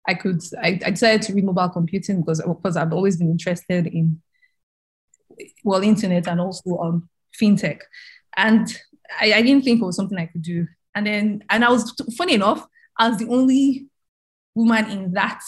I 0.07 0.15
could, 0.15 0.41
I, 0.63 0.81
I 0.85 0.91
decided 0.91 1.23
to 1.23 1.35
read 1.35 1.45
mobile 1.45 1.69
computing 1.69 2.23
because, 2.23 2.41
because 2.41 2.77
I've 2.77 2.95
always 2.95 3.19
been 3.19 3.31
interested 3.31 3.87
in, 3.87 4.23
well, 5.63 5.83
internet 5.83 6.27
and 6.27 6.41
also 6.41 6.79
um, 6.79 7.09
fintech. 7.39 7.81
And 8.37 8.67
I, 9.21 9.35
I 9.35 9.43
didn't 9.43 9.65
think 9.65 9.83
it 9.83 9.85
was 9.85 9.97
something 9.97 10.19
I 10.19 10.27
could 10.27 10.43
do. 10.43 10.67
And 10.95 11.07
then, 11.07 11.45
and 11.51 11.65
I 11.65 11.71
was, 11.71 11.95
funny 12.17 12.33
enough, 12.33 12.67
I 12.99 13.11
was 13.11 13.19
the 13.19 13.29
only 13.29 13.88
woman 14.59 14.91
in 14.91 15.13
that 15.13 15.41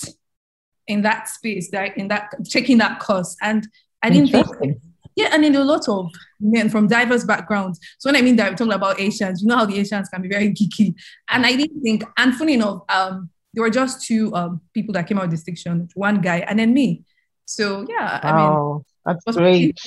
in 0.87 1.02
that 1.02 1.29
space, 1.29 1.71
that 1.71 1.97
in 1.97 2.09
that 2.09 2.33
taking 2.45 2.79
that 2.79 3.00
course. 3.00 3.37
And 3.43 3.69
I 4.02 4.11
didn't 4.11 4.31
think 4.31 4.79
yeah, 5.17 5.29
and 5.33 5.45
then 5.45 5.55
a 5.57 5.64
lot 5.64 5.88
of 5.88 6.11
men 6.38 6.71
from 6.71 6.87
diverse 6.87 7.25
backgrounds. 7.25 7.79
So 7.99 8.09
when 8.09 8.17
I 8.17 8.23
mean 8.23 8.37
that, 8.37 8.47
I'm 8.47 8.57
talking 8.57 8.73
about 8.73 9.00
Asians. 9.00 9.43
You 9.43 9.49
know 9.49 9.57
how 9.57 9.67
the 9.67 9.79
Asians 9.79 10.09
can 10.09 10.23
be 10.23 10.29
very 10.29 10.50
geeky, 10.50 10.95
and 11.29 11.45
I 11.45 11.57
didn't 11.57 11.83
think. 11.83 12.05
And 12.17 12.35
funny 12.35 12.55
enough, 12.55 12.83
um, 12.88 13.29
there 13.52 13.62
were 13.62 13.71
just 13.71 14.07
two 14.07 14.35
um, 14.35 14.61
people 14.73 14.93
that 14.95 15.07
came 15.09 15.19
out 15.19 15.25
of 15.25 15.31
distinction. 15.31 15.88
One 15.95 16.21
guy, 16.21 16.38
and 16.38 16.59
then 16.59 16.73
me. 16.73 17.05
So 17.45 17.85
yeah, 17.88 18.21
I 18.23 18.37
mean, 18.37 18.85
that's 19.05 19.37
great. 19.37 19.79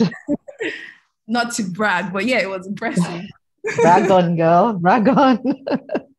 not 1.28 1.54
to 1.54 1.64
brag, 1.64 2.12
but 2.12 2.26
yeah, 2.26 2.40
it 2.40 2.50
was 2.50 2.68
impressive. 2.68 3.24
brag 3.78 4.12
on, 4.12 4.36
girl, 4.36 4.74
brag 4.74 5.08
on. 5.08 5.40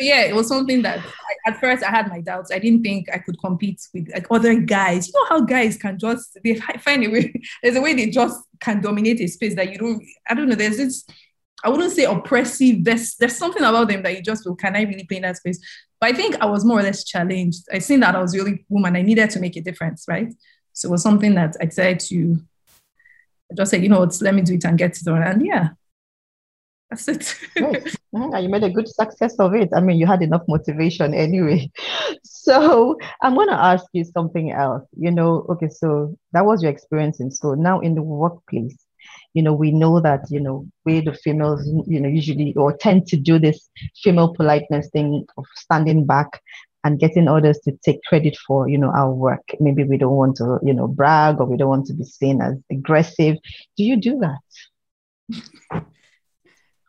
yeah, 0.00 0.22
it 0.22 0.34
was 0.34 0.48
something 0.48 0.82
that 0.82 0.98
I, 0.98 1.50
at 1.50 1.60
first 1.60 1.82
I 1.82 1.90
had 1.90 2.08
my 2.08 2.20
doubts. 2.20 2.52
I 2.52 2.58
didn't 2.58 2.82
think 2.82 3.08
I 3.12 3.18
could 3.18 3.38
compete 3.40 3.80
with 3.92 4.08
like 4.12 4.26
other 4.30 4.54
guys. 4.60 5.08
You 5.08 5.14
know 5.14 5.26
how 5.28 5.40
guys 5.40 5.76
can 5.76 5.98
just 5.98 6.38
they 6.42 6.54
find 6.54 7.04
a 7.04 7.08
way. 7.08 7.32
There's 7.62 7.76
a 7.76 7.80
way 7.80 7.94
they 7.94 8.10
just 8.10 8.40
can 8.60 8.80
dominate 8.80 9.20
a 9.20 9.26
space 9.26 9.54
that 9.56 9.70
you 9.70 9.78
don't. 9.78 10.02
I 10.28 10.34
don't 10.34 10.48
know. 10.48 10.54
There's 10.54 10.76
this. 10.76 11.04
I 11.64 11.68
wouldn't 11.70 11.92
say 11.92 12.04
oppressive. 12.04 12.84
There's 12.84 13.16
there's 13.16 13.36
something 13.36 13.62
about 13.62 13.88
them 13.88 14.02
that 14.04 14.14
you 14.14 14.22
just 14.22 14.44
feel, 14.44 14.54
can 14.54 14.76
I 14.76 14.82
really 14.82 15.04
play 15.04 15.16
in 15.16 15.24
that 15.24 15.38
space? 15.38 15.58
But 16.00 16.10
I 16.10 16.12
think 16.12 16.36
I 16.40 16.46
was 16.46 16.64
more 16.64 16.78
or 16.78 16.82
less 16.82 17.02
challenged. 17.02 17.64
I 17.72 17.80
seen 17.80 18.00
that 18.00 18.14
I 18.14 18.22
was 18.22 18.32
the 18.32 18.40
only 18.40 18.64
woman. 18.68 18.94
I 18.94 19.02
needed 19.02 19.30
to 19.30 19.40
make 19.40 19.56
a 19.56 19.60
difference, 19.60 20.04
right? 20.06 20.32
So 20.72 20.88
it 20.88 20.92
was 20.92 21.02
something 21.02 21.34
that 21.34 21.56
I 21.60 21.64
decided 21.64 21.98
to 22.00 22.38
I 23.50 23.54
just 23.54 23.70
said, 23.70 23.82
you 23.82 23.88
know 23.88 24.00
what, 24.00 24.20
let 24.20 24.34
me 24.34 24.42
do 24.42 24.54
it 24.54 24.64
and 24.64 24.78
get 24.78 24.96
it 24.96 25.04
done. 25.04 25.22
And 25.22 25.44
yeah, 25.44 25.70
that's 26.90 27.08
it. 27.08 27.36
right. 28.12 28.42
You 28.42 28.48
made 28.48 28.64
a 28.64 28.70
good 28.70 28.88
success 28.88 29.36
of 29.38 29.54
it. 29.54 29.68
I 29.74 29.80
mean, 29.80 29.98
you 29.98 30.06
had 30.06 30.22
enough 30.22 30.42
motivation 30.48 31.14
anyway. 31.14 31.70
So 32.24 32.96
I'm 33.20 33.34
going 33.34 33.48
to 33.48 33.54
ask 33.54 33.84
you 33.92 34.04
something 34.04 34.52
else. 34.52 34.82
You 34.96 35.10
know, 35.10 35.44
okay, 35.50 35.68
so 35.68 36.16
that 36.32 36.46
was 36.46 36.62
your 36.62 36.72
experience 36.72 37.20
in 37.20 37.30
school. 37.30 37.56
Now 37.56 37.80
in 37.80 37.94
the 37.94 38.02
workplace, 38.02 38.74
you 39.34 39.42
know, 39.42 39.52
we 39.52 39.70
know 39.70 40.00
that, 40.00 40.22
you 40.30 40.40
know, 40.40 40.66
we 40.86 41.00
the 41.00 41.12
females, 41.12 41.68
you 41.86 42.00
know, 42.00 42.08
usually 42.08 42.54
or 42.54 42.74
tend 42.74 43.06
to 43.08 43.18
do 43.18 43.38
this 43.38 43.68
female 44.02 44.34
politeness 44.34 44.88
thing 44.90 45.26
of 45.36 45.44
standing 45.56 46.06
back 46.06 46.40
and 46.84 46.98
getting 46.98 47.28
others 47.28 47.58
to 47.64 47.72
take 47.84 48.02
credit 48.04 48.34
for, 48.46 48.66
you 48.66 48.78
know, 48.78 48.90
our 48.96 49.12
work. 49.12 49.42
Maybe 49.60 49.84
we 49.84 49.98
don't 49.98 50.16
want 50.16 50.36
to, 50.36 50.58
you 50.62 50.72
know, 50.72 50.88
brag 50.88 51.40
or 51.40 51.46
we 51.46 51.58
don't 51.58 51.68
want 51.68 51.86
to 51.88 51.94
be 51.94 52.04
seen 52.04 52.40
as 52.40 52.54
aggressive. 52.72 53.36
Do 53.76 53.84
you 53.84 53.96
do 54.00 54.20
that? 54.20 55.84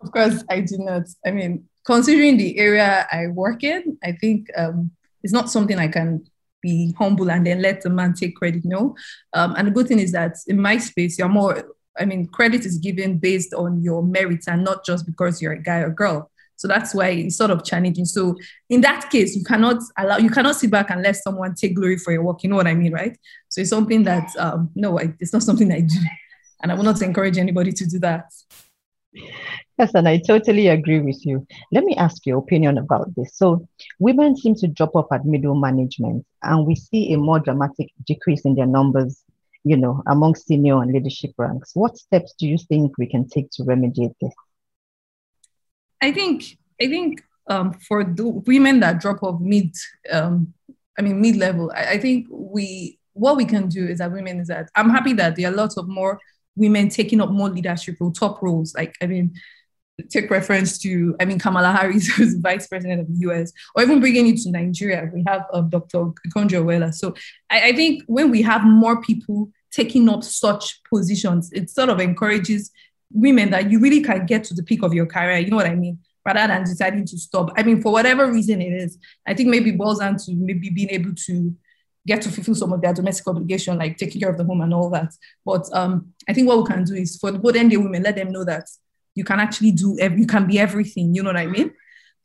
Of 0.02 0.12
course, 0.12 0.44
I 0.50 0.62
do 0.62 0.78
not. 0.80 1.04
I 1.26 1.32
mean, 1.32 1.66
considering 1.86 2.38
the 2.38 2.58
area 2.58 3.08
I 3.12 3.28
work 3.28 3.64
in, 3.64 3.98
I 4.04 4.14
think 4.14 4.48
um, 4.56 4.92
it's 5.24 5.34
not 5.34 5.50
something 5.50 5.78
I 5.78 5.88
can 5.88 6.26
be 6.62 6.94
humble 6.98 7.32
and 7.32 7.46
then 7.46 7.62
let 7.62 7.82
the 7.82 7.90
man 7.90 8.14
take 8.14 8.36
credit. 8.36 8.64
No. 8.66 8.96
Um, 9.34 9.56
and 9.58 9.68
the 9.68 9.72
good 9.72 9.88
thing 9.88 10.00
is 10.00 10.12
that 10.12 10.36
in 10.48 10.62
my 10.62 10.78
space, 10.78 11.18
you're 11.18 11.30
more, 11.30 11.64
I 11.98 12.06
mean, 12.06 12.28
credit 12.28 12.66
is 12.66 12.78
given 12.78 13.18
based 13.18 13.54
on 13.54 13.82
your 13.82 14.04
merits 14.04 14.48
and 14.48 14.64
not 14.64 14.86
just 14.86 15.06
because 15.06 15.42
you're 15.42 15.54
a 15.54 15.62
guy 15.62 15.80
or 15.80 15.90
girl. 15.90 16.32
So 16.56 16.68
that's 16.68 16.94
why 16.94 17.10
it's 17.10 17.38
sort 17.38 17.52
of 17.52 17.64
challenging. 17.64 18.04
So 18.04 18.36
in 18.70 18.82
that 18.82 19.10
case, 19.10 19.34
you 19.34 19.46
cannot 19.46 19.78
allow, 19.98 20.18
you 20.18 20.30
cannot 20.30 20.58
sit 20.58 20.70
back 20.70 20.90
and 20.90 21.02
let 21.02 21.16
someone 21.16 21.56
take 21.56 21.76
glory 21.76 21.98
for 21.98 22.12
your 22.12 22.24
work. 22.24 22.44
You 22.44 22.50
know 22.50 22.58
what 22.58 22.68
I 22.68 22.74
mean, 22.76 22.92
right? 22.92 23.18
So 23.48 23.62
it's 23.62 23.70
something 23.70 24.04
that, 24.04 24.30
um, 24.38 24.70
no, 24.76 25.00
I, 25.00 25.14
it's 25.22 25.32
not 25.32 25.44
something 25.44 25.72
I 25.72 25.82
do. 25.82 26.00
And 26.62 26.72
I 26.74 26.76
will 26.76 26.84
not 26.84 27.02
encourage 27.02 27.38
anybody 27.38 27.72
to 27.72 27.86
do 27.86 28.00
that. 28.00 28.26
Yes, 29.14 29.92
and 29.96 30.08
I 30.08 30.18
totally 30.18 30.68
agree 30.68 31.00
with 31.00 31.26
you. 31.26 31.48
Let 31.72 31.84
me 31.84 31.96
ask 31.96 32.26
your 32.26 32.40
opinion 32.40 32.78
about 32.78 33.16
this. 33.16 33.36
So, 33.36 33.68
women 33.98 34.36
seem 34.36 34.56
to 34.56 34.68
drop 34.68 34.96
off 34.96 35.08
at 35.12 35.26
middle 35.26 35.56
management, 35.56 36.26
and 36.44 36.68
we 36.68 36.76
see 36.76 37.14
a 37.14 37.18
more 37.18 37.40
dramatic 37.40 37.90
decrease 38.06 38.42
in 38.46 38.56
their 38.56 38.66
numbers, 38.66 39.24
you 39.64 39.78
know, 39.78 40.04
among 40.08 40.36
senior 40.36 40.82
and 40.82 40.92
leadership 40.92 41.32
ranks. 41.38 41.72
What 41.76 41.98
steps 41.98 42.34
do 42.38 42.48
you 42.48 42.58
think 42.58 42.98
we 42.98 43.08
can 43.08 43.28
take 43.28 43.50
to 43.52 43.64
remediate 43.64 44.16
this? 44.22 44.34
I 46.02 46.12
think, 46.12 46.58
I 46.82 46.88
think 46.88 47.24
um, 47.50 47.74
for 47.74 48.04
the 48.04 48.28
women 48.28 48.80
that 48.82 49.00
drop 49.00 49.24
off 49.24 49.40
mid, 49.42 49.74
um, 50.12 50.54
I 50.98 51.02
mean 51.02 51.22
mid 51.22 51.36
level, 51.38 51.72
I, 51.76 51.92
I 51.92 51.98
think 51.98 52.28
we 52.30 53.00
what 53.14 53.36
we 53.36 53.46
can 53.46 53.68
do 53.68 53.86
is 53.86 54.00
that 54.00 54.12
women 54.12 54.40
is 54.40 54.48
that 54.48 54.70
I'm 54.76 54.90
happy 54.90 55.14
that 55.14 55.36
there 55.36 55.50
are 55.50 55.56
lots 55.56 55.78
of 55.78 55.88
more 55.88 56.20
women 56.56 56.90
taking 56.90 57.22
up 57.22 57.30
more 57.30 57.50
leadership 57.50 57.98
or 58.00 58.12
top 58.12 58.42
roles. 58.42 58.74
Like, 58.76 58.96
I 59.02 59.08
mean, 59.08 59.34
take 60.10 60.30
reference 60.30 60.78
to, 60.80 61.16
I 61.20 61.26
mean, 61.26 61.40
Kamala 61.40 61.72
Harris, 61.72 62.08
who's 62.16 62.36
vice 62.36 62.68
president 62.68 63.02
of 63.02 63.08
the 63.08 63.30
US, 63.30 63.52
or 63.76 63.84
even 63.84 64.00
bringing 64.00 64.28
it 64.28 64.38
to 64.42 64.52
Nigeria, 64.52 65.10
we 65.14 65.24
have 65.28 65.46
um, 65.54 65.70
Dr. 65.70 66.06
Okonjo 66.28 66.94
So 66.94 67.14
I, 67.50 67.70
I 67.70 67.74
think 67.74 68.04
when 68.08 68.32
we 68.32 68.42
have 68.44 68.64
more 68.64 69.02
people 69.02 69.50
taking 69.72 70.10
up 70.10 70.24
such 70.24 70.82
positions, 70.84 71.52
it 71.52 71.70
sort 71.70 71.90
of 71.90 72.00
encourages 72.00 72.72
women 73.12 73.50
that 73.52 73.72
you 73.72 73.80
really 73.80 74.02
can 74.02 74.26
get 74.26 74.44
to 74.46 74.54
the 74.54 74.64
peak 74.64 74.84
of 74.84 74.94
your 74.94 75.06
career. 75.06 75.38
You 75.38 75.50
know 75.50 75.58
what 75.58 75.66
I 75.68 75.76
mean? 75.76 76.00
Rather 76.26 76.48
than 76.48 76.64
deciding 76.64 77.06
to 77.06 77.18
stop. 77.18 77.52
I 77.58 77.64
mean, 77.64 77.82
for 77.82 77.92
whatever 77.92 78.32
reason 78.32 78.62
it 78.62 78.74
is, 78.74 78.98
I 79.26 79.34
think 79.34 79.50
maybe 79.50 79.72
boils 79.72 80.00
down 80.00 80.18
to 80.18 80.36
maybe 80.36 80.70
being 80.70 80.90
able 80.90 81.14
to 81.16 81.56
get 82.08 82.22
to 82.24 82.32
fulfill 82.32 82.56
some 82.56 82.74
of 82.74 82.82
their 82.82 82.94
domestic 82.94 83.28
obligation, 83.28 83.78
like 83.78 83.98
taking 83.98 84.22
care 84.22 84.30
of 84.30 84.38
the 84.38 84.44
home 84.44 84.62
and 84.62 84.74
all 84.74 84.90
that. 84.90 85.14
But 85.46 85.68
um, 85.74 86.14
I 86.28 86.34
think 86.34 86.48
what 86.48 86.58
we 86.58 86.66
can 86.66 86.84
do 86.84 86.96
is 86.96 87.18
for 87.18 87.32
the 87.32 87.40
modern 87.40 87.70
day 87.70 87.78
women, 87.78 88.04
let 88.04 88.16
them 88.16 88.32
know 88.32 88.46
that 88.46 88.66
you 89.16 89.24
can 89.24 89.40
actually 89.40 89.72
do, 89.72 89.98
you 90.00 90.28
can 90.28 90.48
be 90.48 90.60
everything. 90.60 91.14
You 91.14 91.24
know 91.24 91.30
what 91.30 91.38
I 91.38 91.48
mean? 91.48 91.72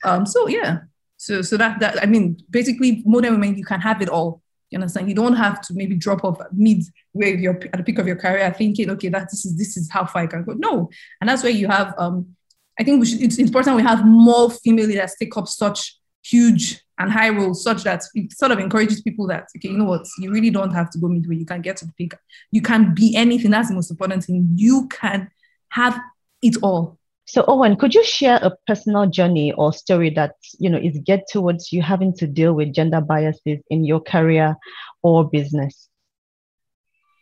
Um, 0.05 0.27
so 0.27 0.49
yeah, 0.49 0.81
so 1.17 1.43
so 1.43 1.57
that 1.57 1.81
that 1.81 2.03
I 2.03 2.07
mean, 2.07 2.37
basically, 2.51 3.03
modern 3.07 3.33
women, 3.33 3.57
you 3.57 3.65
can 3.65 3.81
have 3.81 4.03
it 4.03 4.09
all. 4.09 4.43
You 4.71 4.79
understand? 4.79 5.09
You 5.09 5.15
don't 5.15 5.37
have 5.37 5.61
to 5.63 5.75
maybe 5.75 5.97
drop 5.97 6.25
off 6.25 6.39
mid 6.53 6.83
where 7.13 7.35
you're 7.35 7.57
at 7.73 7.77
the 7.77 7.83
peak 7.83 7.99
of 7.99 8.07
your 8.07 8.17
career, 8.17 8.53
thinking, 8.53 8.91
okay, 8.91 9.09
that 9.09 9.31
this 9.31 9.45
is 9.45 9.57
this 9.57 9.77
is 9.77 9.91
how 9.91 10.05
far 10.05 10.23
I 10.23 10.27
can 10.27 10.45
go. 10.45 10.53
No, 10.53 10.91
and 11.21 11.31
that's 11.31 11.43
where 11.43 11.53
you 11.53 11.69
have. 11.69 11.95
Um, 11.99 12.37
I 12.79 12.83
think 12.83 13.01
we 13.01 13.07
should, 13.07 13.23
it's 13.23 13.39
important 13.39 13.77
we 13.77 13.83
have 13.83 14.05
more 14.05 14.51
female 14.51 14.87
leaders 14.87 15.15
take 15.19 15.37
up 15.37 15.47
such 15.47 15.97
huge 16.25 16.83
and 16.99 17.11
high 17.11 17.29
roles 17.29 17.63
such 17.63 17.83
that 17.85 18.03
it 18.15 18.33
sort 18.33 18.53
of 18.53 18.59
encourages 18.59 19.03
people 19.03 19.27
that 19.27 19.49
okay 19.57 19.69
you 19.69 19.79
know 19.79 19.85
what? 19.85 20.07
You 20.19 20.31
really 20.31 20.51
don't 20.51 20.73
have 20.73 20.91
to 20.91 20.99
go 20.99 21.09
midway. 21.09 21.37
You 21.37 21.47
can 21.47 21.61
get 21.61 21.77
to 21.79 21.87
the 21.87 21.93
peak. 21.93 22.15
You 22.51 22.63
can 22.63 22.95
be 22.95 23.15
anything. 23.17 23.51
That's 23.51 23.69
the 23.69 23.75
most 23.75 23.91
important 23.91 24.25
thing. 24.25 24.49
You 24.55 24.89
can 24.89 25.31
have 25.71 26.01
it 26.43 26.57
all. 26.63 26.99
So 27.27 27.45
owen 27.49 27.77
could 27.77 27.95
you 27.95 28.05
share 28.05 28.39
a 28.43 28.53
personal 28.67 29.07
journey 29.07 29.53
or 29.53 29.73
story 29.73 30.11
that 30.11 30.35
you 30.59 30.71
know 30.71 30.79
is 30.79 30.99
get 31.05 31.25
towards 31.31 31.73
you 31.73 31.83
having 31.83 32.15
to 32.17 32.27
deal 32.27 32.55
with 32.55 32.75
gender 32.75 33.01
biases 33.01 33.61
in 33.71 33.85
your 33.85 34.01
career 34.01 34.57
or 35.03 35.29
business? 35.29 35.89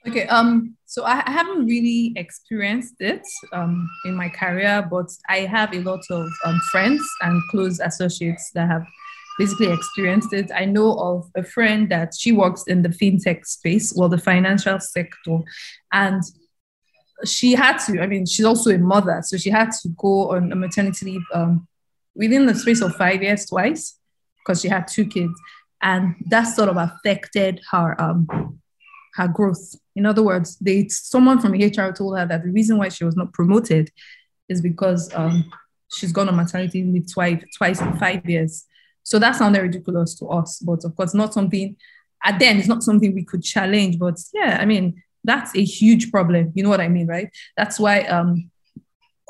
Okay 0.06 0.26
um 0.26 0.76
so 0.92 1.04
i, 1.04 1.22
I 1.26 1.30
haven't 1.30 1.66
really 1.66 2.12
experienced 2.16 2.96
it 3.00 3.26
um, 3.52 3.88
in 4.04 4.14
my 4.14 4.28
career 4.28 4.86
but 4.94 5.10
i 5.28 5.38
have 5.56 5.74
a 5.74 5.80
lot 5.80 6.04
of 6.10 6.26
um, 6.44 6.60
friends 6.70 7.02
and 7.22 7.42
close 7.50 7.80
associates 7.80 8.50
that 8.54 8.68
have 8.68 8.86
basically 9.38 9.72
experienced 9.72 10.32
it. 10.32 10.50
I 10.54 10.64
know 10.64 10.94
of 10.98 11.30
a 11.34 11.42
friend 11.44 11.88
that 11.90 12.14
she 12.16 12.32
works 12.32 12.64
in 12.64 12.82
the 12.82 12.88
fintech 12.88 13.46
space, 13.46 13.92
well, 13.96 14.08
the 14.08 14.18
financial 14.18 14.78
sector, 14.80 15.38
and 15.92 16.22
she 17.24 17.52
had 17.52 17.78
to. 17.78 18.00
I 18.00 18.06
mean, 18.06 18.26
she's 18.26 18.44
also 18.44 18.70
a 18.70 18.78
mother, 18.78 19.20
so 19.24 19.36
she 19.36 19.50
had 19.50 19.70
to 19.82 19.88
go 19.96 20.32
on 20.32 20.52
a 20.52 20.56
maternity 20.56 21.06
leave 21.06 21.26
um, 21.32 21.66
within 22.14 22.46
the 22.46 22.54
space 22.54 22.82
of 22.82 22.94
five 22.96 23.22
years 23.22 23.46
twice 23.46 23.98
because 24.38 24.60
she 24.60 24.68
had 24.68 24.88
two 24.88 25.06
kids, 25.06 25.34
and 25.80 26.14
that 26.28 26.44
sort 26.44 26.68
of 26.68 26.76
affected 26.76 27.60
her 27.70 28.00
um, 28.00 28.60
her 29.14 29.28
growth. 29.28 29.76
In 29.94 30.06
other 30.06 30.22
words, 30.22 30.56
they 30.58 30.88
someone 30.88 31.40
from 31.40 31.52
HR 31.52 31.92
told 31.92 32.18
her 32.18 32.26
that 32.26 32.42
the 32.42 32.50
reason 32.50 32.78
why 32.78 32.88
she 32.88 33.04
was 33.04 33.16
not 33.16 33.32
promoted 33.32 33.90
is 34.48 34.60
because 34.60 35.12
um, 35.14 35.50
she's 35.92 36.12
gone 36.12 36.28
on 36.28 36.36
maternity 36.36 36.82
leave 36.82 37.12
twice 37.12 37.42
twice 37.56 37.80
in 37.80 37.96
five 37.98 38.28
years 38.28 38.66
so 39.02 39.18
that 39.18 39.36
sounded 39.36 39.62
ridiculous 39.62 40.14
to 40.16 40.26
us, 40.26 40.58
but 40.58 40.84
of 40.84 40.94
course, 40.96 41.14
not 41.14 41.34
something, 41.34 41.76
at 42.24 42.38
then 42.38 42.58
it's 42.58 42.68
not 42.68 42.82
something 42.82 43.14
we 43.14 43.24
could 43.24 43.42
challenge. 43.42 43.98
But 43.98 44.18
yeah, 44.32 44.58
I 44.60 44.64
mean, 44.64 45.02
that's 45.24 45.54
a 45.56 45.64
huge 45.64 46.10
problem. 46.10 46.52
You 46.54 46.62
know 46.62 46.68
what 46.68 46.80
I 46.80 46.88
mean, 46.88 47.06
right? 47.06 47.28
That's 47.56 47.80
why 47.80 48.02
um, 48.02 48.50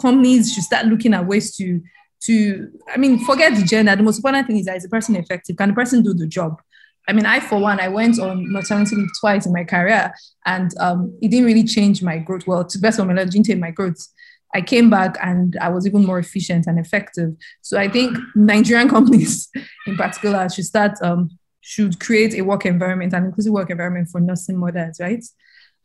companies 0.00 0.52
should 0.52 0.64
start 0.64 0.86
looking 0.86 1.14
at 1.14 1.26
ways 1.26 1.56
to, 1.56 1.80
to, 2.24 2.70
I 2.92 2.98
mean, 2.98 3.24
forget 3.24 3.54
the 3.56 3.62
gender. 3.62 3.96
The 3.96 4.02
most 4.02 4.18
important 4.18 4.46
thing 4.46 4.58
is 4.58 4.66
that 4.66 4.76
is 4.76 4.82
the 4.82 4.88
person 4.88 5.16
effective? 5.16 5.56
Can 5.56 5.70
the 5.70 5.74
person 5.74 6.02
do 6.02 6.12
the 6.12 6.26
job? 6.26 6.60
I 7.08 7.12
mean, 7.12 7.26
I, 7.26 7.40
for 7.40 7.58
one, 7.58 7.80
I 7.80 7.88
went 7.88 8.18
on 8.20 8.52
maternity 8.52 8.96
leave 8.96 9.08
twice 9.18 9.46
in 9.46 9.52
my 9.52 9.64
career 9.64 10.12
and 10.46 10.70
um, 10.78 11.16
it 11.20 11.28
didn't 11.28 11.46
really 11.46 11.64
change 11.64 12.02
my 12.02 12.18
growth. 12.18 12.46
Well, 12.46 12.64
to 12.64 12.78
best 12.78 12.98
of 12.98 13.06
my 13.06 13.12
knowledge, 13.12 13.30
didn't 13.30 13.46
change 13.46 13.60
my 13.60 13.72
growth. 13.72 14.06
I 14.54 14.60
came 14.60 14.90
back 14.90 15.16
and 15.22 15.56
I 15.60 15.68
was 15.70 15.86
even 15.86 16.04
more 16.04 16.18
efficient 16.18 16.66
and 16.66 16.78
effective. 16.78 17.34
So 17.62 17.78
I 17.78 17.88
think 17.88 18.16
Nigerian 18.36 18.88
companies 18.96 19.48
in 19.86 19.96
particular 19.96 20.48
should 20.48 20.66
start, 20.66 20.92
um, 21.02 21.30
should 21.60 21.98
create 21.98 22.34
a 22.34 22.42
work 22.42 22.66
environment, 22.66 23.14
an 23.14 23.24
inclusive 23.24 23.52
work 23.52 23.70
environment 23.70 24.08
for 24.10 24.20
nursing 24.20 24.58
mothers, 24.58 24.98
right? 25.00 25.24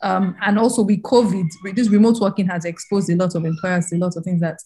Um, 0.01 0.36
and 0.41 0.59
also 0.59 0.83
with 0.83 1.01
COVID, 1.01 1.47
this 1.74 1.89
remote 1.89 2.19
working 2.19 2.47
has 2.47 2.65
exposed 2.65 3.09
a 3.09 3.15
lot 3.15 3.33
of 3.33 3.45
employers 3.45 3.91
a 3.91 3.97
lot 3.97 4.15
of 4.15 4.24
things 4.24 4.41
that 4.41 4.59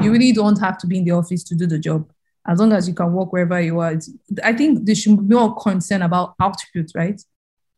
you 0.00 0.10
really 0.10 0.32
don't 0.32 0.58
have 0.60 0.78
to 0.78 0.86
be 0.86 0.98
in 0.98 1.04
the 1.04 1.10
office 1.10 1.44
to 1.44 1.54
do 1.54 1.66
the 1.66 1.78
job 1.78 2.10
as 2.48 2.58
long 2.58 2.72
as 2.72 2.88
you 2.88 2.94
can 2.94 3.12
work 3.12 3.32
wherever 3.32 3.60
you 3.60 3.78
are. 3.78 3.94
I 4.42 4.54
think 4.54 4.86
they 4.86 4.94
should 4.94 5.28
be 5.28 5.34
more 5.34 5.54
concerned 5.54 6.02
about 6.02 6.34
output, 6.40 6.90
right, 6.94 7.22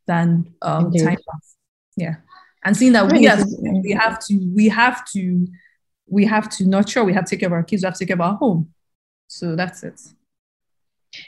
than 0.06 0.54
um, 0.62 0.92
time 0.92 1.16
pass. 1.16 1.56
Yeah, 1.96 2.16
and 2.64 2.76
seeing 2.76 2.92
that 2.92 3.10
we 3.10 3.26
as 3.26 3.44
we 3.60 3.92
have 3.92 4.24
to, 4.26 4.52
we 4.54 4.68
have 4.68 5.04
to, 5.12 5.46
we 6.06 6.24
have 6.24 6.48
to 6.50 6.64
nurture, 6.66 7.04
we 7.04 7.12
have 7.12 7.24
to 7.24 7.30
take 7.30 7.40
care 7.40 7.48
of 7.48 7.52
our 7.52 7.64
kids, 7.64 7.82
we 7.82 7.86
have 7.86 7.94
to 7.94 7.98
take 7.98 8.08
care 8.08 8.16
of 8.16 8.20
our 8.20 8.36
home. 8.36 8.72
So 9.26 9.56
that's 9.56 9.82
it. 9.82 10.00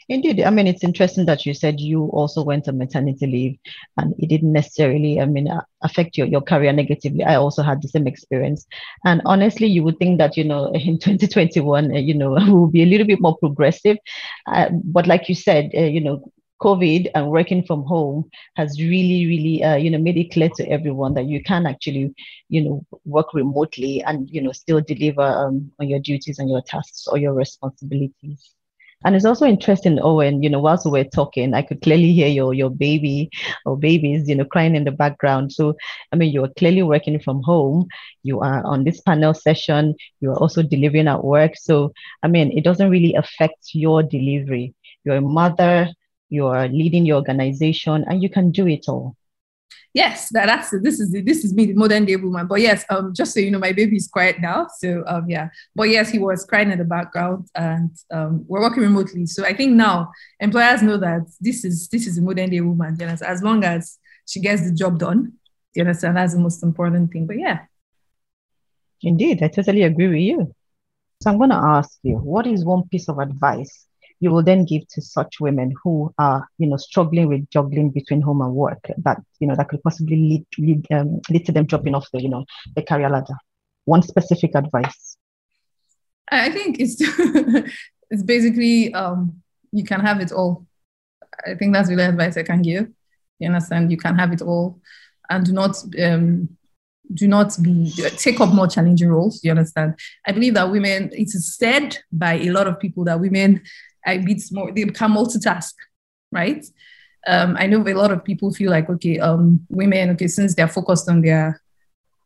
Indeed. 0.08 0.42
I 0.42 0.50
mean, 0.50 0.66
it's 0.66 0.84
interesting 0.84 1.26
that 1.26 1.44
you 1.44 1.54
said 1.54 1.80
you 1.80 2.04
also 2.06 2.42
went 2.42 2.68
on 2.68 2.78
maternity 2.78 3.26
leave 3.26 3.58
and 3.96 4.14
it 4.18 4.28
didn't 4.28 4.52
necessarily, 4.52 5.20
I 5.20 5.26
mean, 5.26 5.48
affect 5.82 6.16
your, 6.16 6.26
your 6.28 6.40
career 6.40 6.72
negatively. 6.72 7.24
I 7.24 7.34
also 7.34 7.62
had 7.62 7.82
the 7.82 7.88
same 7.88 8.06
experience. 8.06 8.66
And 9.04 9.22
honestly, 9.24 9.66
you 9.66 9.82
would 9.82 9.98
think 9.98 10.18
that, 10.18 10.36
you 10.36 10.44
know, 10.44 10.66
in 10.74 10.98
2021, 10.98 11.90
uh, 11.90 11.98
you 11.98 12.14
know, 12.14 12.30
we'll 12.46 12.68
be 12.68 12.82
a 12.82 12.86
little 12.86 13.06
bit 13.06 13.20
more 13.20 13.36
progressive. 13.38 13.96
Uh, 14.46 14.68
but 14.84 15.06
like 15.06 15.28
you 15.28 15.34
said, 15.34 15.70
uh, 15.76 15.80
you 15.80 16.00
know, 16.00 16.32
COVID 16.60 17.10
and 17.16 17.28
working 17.28 17.64
from 17.64 17.82
home 17.82 18.30
has 18.54 18.80
really, 18.80 19.26
really, 19.26 19.64
uh, 19.64 19.74
you 19.74 19.90
know, 19.90 19.98
made 19.98 20.16
it 20.16 20.32
clear 20.32 20.48
to 20.50 20.68
everyone 20.68 21.14
that 21.14 21.26
you 21.26 21.42
can 21.42 21.66
actually, 21.66 22.14
you 22.48 22.62
know, 22.62 22.86
work 23.04 23.34
remotely 23.34 24.00
and, 24.04 24.30
you 24.30 24.40
know, 24.40 24.52
still 24.52 24.80
deliver 24.80 25.22
um, 25.22 25.72
on 25.80 25.88
your 25.88 25.98
duties 25.98 26.38
and 26.38 26.48
your 26.48 26.62
tasks 26.62 27.08
or 27.08 27.18
your 27.18 27.34
responsibilities. 27.34 28.54
And 29.04 29.16
it's 29.16 29.24
also 29.24 29.46
interesting, 29.46 29.98
Owen, 30.00 30.42
you 30.42 30.50
know, 30.50 30.60
whilst 30.60 30.84
we 30.84 30.92
were 30.92 31.04
talking, 31.04 31.54
I 31.54 31.62
could 31.62 31.82
clearly 31.82 32.12
hear 32.12 32.28
your 32.28 32.54
your 32.54 32.70
baby 32.70 33.30
or 33.64 33.76
babies, 33.76 34.28
you 34.28 34.34
know, 34.34 34.44
crying 34.44 34.76
in 34.76 34.84
the 34.84 34.92
background. 34.92 35.52
So, 35.52 35.74
I 36.12 36.16
mean, 36.16 36.32
you're 36.32 36.48
clearly 36.56 36.82
working 36.82 37.18
from 37.20 37.42
home. 37.42 37.86
You 38.22 38.40
are 38.40 38.64
on 38.64 38.84
this 38.84 39.00
panel 39.00 39.34
session. 39.34 39.94
You 40.20 40.30
are 40.30 40.38
also 40.38 40.62
delivering 40.62 41.08
at 41.08 41.24
work. 41.24 41.52
So, 41.56 41.92
I 42.22 42.28
mean, 42.28 42.56
it 42.56 42.64
doesn't 42.64 42.90
really 42.90 43.14
affect 43.14 43.74
your 43.74 44.02
delivery. 44.02 44.74
You're 45.04 45.16
a 45.16 45.20
mother, 45.20 45.88
you're 46.28 46.68
leading 46.68 47.04
your 47.06 47.16
organization, 47.16 48.04
and 48.08 48.22
you 48.22 48.30
can 48.30 48.52
do 48.52 48.68
it 48.68 48.88
all 48.88 49.16
yes, 49.94 50.28
that, 50.30 50.46
that's 50.46 50.70
this 50.82 51.00
is 51.00 51.12
this 51.12 51.44
is 51.44 51.54
me, 51.54 51.66
the 51.66 51.74
modern 51.74 52.04
day 52.04 52.16
woman. 52.16 52.46
But 52.46 52.60
yes, 52.60 52.84
um, 52.90 53.12
just 53.14 53.34
so 53.34 53.40
you 53.40 53.50
know, 53.50 53.58
my 53.58 53.72
baby 53.72 53.96
is 53.96 54.08
quiet 54.08 54.40
now. 54.40 54.66
So 54.78 55.04
um, 55.06 55.28
yeah. 55.28 55.48
But 55.74 55.88
yes, 55.88 56.10
he 56.10 56.18
was 56.18 56.44
crying 56.44 56.70
in 56.70 56.78
the 56.78 56.84
background, 56.84 57.48
and 57.54 57.90
um, 58.10 58.44
we're 58.48 58.60
working 58.60 58.82
remotely. 58.82 59.26
So 59.26 59.44
I 59.44 59.54
think 59.54 59.72
now 59.72 60.10
employers 60.40 60.82
know 60.82 60.96
that 60.98 61.22
this 61.40 61.64
is 61.64 61.88
this 61.88 62.06
is 62.06 62.18
a 62.18 62.22
modern 62.22 62.50
day 62.50 62.60
woman. 62.60 62.96
You 62.98 63.06
know, 63.06 63.16
as 63.26 63.42
long 63.42 63.64
as 63.64 63.98
she 64.26 64.40
gets 64.40 64.62
the 64.62 64.72
job 64.72 64.98
done, 64.98 65.32
you 65.74 65.82
understand 65.82 66.16
that's 66.16 66.34
the 66.34 66.40
most 66.40 66.62
important 66.62 67.12
thing. 67.12 67.26
But 67.26 67.38
yeah. 67.38 67.60
Indeed, 69.02 69.42
I 69.42 69.48
totally 69.48 69.82
agree 69.82 70.08
with 70.08 70.20
you. 70.20 70.54
So 71.20 71.30
I'm 71.30 71.38
going 71.38 71.50
to 71.50 71.56
ask 71.56 71.98
you, 72.02 72.16
what 72.16 72.46
is 72.46 72.64
one 72.64 72.88
piece 72.88 73.08
of 73.08 73.18
advice 73.18 73.86
you 74.22 74.30
will 74.30 74.42
then 74.42 74.64
give 74.64 74.86
to 74.86 75.02
such 75.02 75.40
women 75.40 75.74
who 75.82 76.14
are, 76.16 76.48
you 76.56 76.68
know, 76.68 76.76
struggling 76.76 77.26
with 77.26 77.50
juggling 77.50 77.90
between 77.90 78.22
home 78.22 78.40
and 78.40 78.54
work 78.54 78.78
that, 78.98 79.20
you 79.40 79.48
know, 79.48 79.56
that 79.56 79.68
could 79.68 79.82
possibly 79.82 80.14
lead, 80.14 80.46
lead, 80.58 80.86
um, 80.92 81.20
lead 81.28 81.44
to 81.44 81.50
them 81.50 81.66
dropping 81.66 81.96
off 81.96 82.08
the, 82.12 82.22
you 82.22 82.28
know, 82.28 82.44
the 82.76 82.82
career 82.82 83.10
ladder? 83.10 83.34
One 83.84 84.00
specific 84.00 84.54
advice. 84.54 85.16
I 86.30 86.50
think 86.50 86.78
it's 86.78 86.96
it's 88.10 88.22
basically 88.22 88.94
um, 88.94 89.42
you 89.72 89.82
can 89.82 89.98
have 89.98 90.20
it 90.20 90.30
all. 90.30 90.66
I 91.44 91.54
think 91.56 91.74
that's 91.74 91.90
really 91.90 92.04
advice 92.04 92.36
I 92.36 92.44
can 92.44 92.62
give. 92.62 92.86
You 93.40 93.48
understand? 93.48 93.90
You 93.90 93.96
can 93.96 94.16
have 94.16 94.32
it 94.32 94.40
all, 94.40 94.80
and 95.30 95.44
do 95.44 95.52
not 95.52 95.76
um, 96.00 96.48
do 97.12 97.26
not 97.26 97.60
be 97.60 97.90
take 98.18 98.40
up 98.40 98.54
more 98.54 98.68
challenging 98.68 99.08
roles. 99.08 99.42
You 99.42 99.50
understand? 99.50 99.98
I 100.24 100.30
believe 100.30 100.54
that 100.54 100.70
women. 100.70 101.10
It 101.12 101.34
is 101.34 101.56
said 101.56 101.98
by 102.12 102.34
a 102.34 102.50
lot 102.50 102.68
of 102.68 102.78
people 102.78 103.02
that 103.06 103.18
women 103.18 103.62
I 104.04 104.18
beat 104.18 104.42
more, 104.52 104.72
they 104.72 104.84
can 104.84 105.12
multitask, 105.12 105.72
right? 106.30 106.64
Um, 107.26 107.56
I 107.58 107.66
know 107.66 107.86
a 107.86 107.94
lot 107.94 108.10
of 108.10 108.24
people 108.24 108.52
feel 108.52 108.70
like, 108.70 108.90
okay, 108.90 109.18
um, 109.18 109.64
women, 109.68 110.10
okay, 110.10 110.28
since 110.28 110.54
they're 110.54 110.68
focused 110.68 111.08
on 111.08 111.20
their 111.20 111.60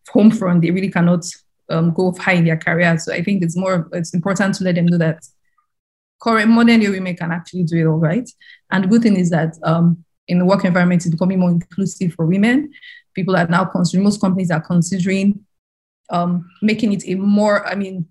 home 0.08 0.30
front, 0.30 0.62
they 0.62 0.70
really 0.70 0.90
cannot 0.90 1.24
um, 1.68 1.92
go 1.92 2.12
high 2.12 2.34
in 2.34 2.44
their 2.44 2.56
career. 2.56 2.98
So 2.98 3.12
I 3.12 3.22
think 3.22 3.42
it's 3.42 3.56
more, 3.56 3.88
it's 3.92 4.14
important 4.14 4.54
to 4.56 4.64
let 4.64 4.76
them 4.76 4.86
know 4.86 4.98
that 4.98 5.22
current 6.20 6.50
modern 6.50 6.80
day 6.80 6.88
women 6.88 7.14
can 7.16 7.30
actually 7.30 7.64
do 7.64 7.76
it 7.76 7.86
all 7.86 7.98
right. 7.98 8.28
And 8.70 8.84
the 8.84 8.88
good 8.88 9.02
thing 9.02 9.16
is 9.16 9.30
that 9.30 9.54
um, 9.64 10.02
in 10.28 10.38
the 10.38 10.44
work 10.44 10.64
environment, 10.64 11.04
it's 11.04 11.14
becoming 11.14 11.40
more 11.40 11.50
inclusive 11.50 12.14
for 12.14 12.24
women. 12.24 12.72
People 13.14 13.36
are 13.36 13.46
now 13.46 13.64
considering, 13.64 14.04
most 14.04 14.20
companies 14.20 14.50
are 14.50 14.60
considering 14.60 15.44
um, 16.10 16.48
making 16.62 16.92
it 16.92 17.06
a 17.06 17.16
more, 17.16 17.66
I 17.66 17.74
mean, 17.74 18.06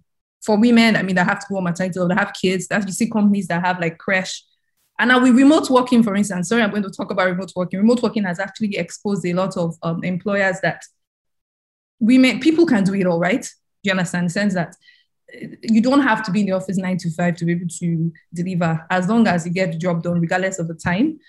for 0.46 0.58
women, 0.58 0.96
I 0.96 1.04
mean, 1.04 1.16
that 1.16 1.28
have 1.28 1.40
to 1.40 1.46
go 1.50 1.58
on 1.58 1.64
maternity 1.64 2.00
or 2.00 2.08
that 2.08 2.20
have 2.20 2.34
kids, 2.34 2.68
that 2.68 2.86
you 2.86 2.94
see 2.94 3.10
companies 3.10 3.48
that 3.48 3.66
have 3.66 3.80
like 3.80 3.98
crash. 3.98 4.44
And 5.00 5.10
now 5.10 5.22
with 5.22 5.36
remote 5.36 5.70
working, 5.70 6.04
for 6.04 6.16
instance, 6.16 6.50
sorry, 6.50 6.62
I'm 6.62 6.70
going 6.70 6.84
to 6.84 6.90
talk 6.90 7.12
about 7.12 7.28
remote 7.28 7.52
working. 7.56 7.80
Remote 7.80 8.02
working 8.02 8.24
has 8.24 8.40
actually 8.40 8.78
exposed 8.78 9.26
a 9.26 9.34
lot 9.34 9.58
of 9.58 9.76
um, 9.84 10.04
employers 10.04 10.62
that 10.62 10.84
women, 12.00 12.40
people 12.40 12.66
can 12.66 12.84
do 12.84 12.94
it 12.94 13.06
all, 13.06 13.20
right? 13.20 13.42
Do 13.42 13.90
you 13.90 13.92
understand? 13.92 14.28
the 14.28 14.30
sense 14.30 14.54
that 14.54 14.76
uh, 15.34 15.48
you 15.62 15.82
don't 15.82 16.02
have 16.02 16.24
to 16.24 16.32
be 16.32 16.42
in 16.42 16.46
the 16.46 16.54
office 16.54 16.78
nine 16.78 16.98
to 17.00 17.12
five 17.12 17.36
to 17.38 17.46
be 17.46 17.54
able 17.54 17.68
to 17.80 18.14
deliver 18.34 18.86
as 18.90 19.10
long 19.10 19.28
as 19.28 19.46
you 19.46 19.52
get 19.52 19.72
the 19.72 19.78
job 19.78 20.04
done, 20.04 20.22
regardless 20.22 20.60
of 20.60 20.68
the 20.68 20.76
time 20.76 21.20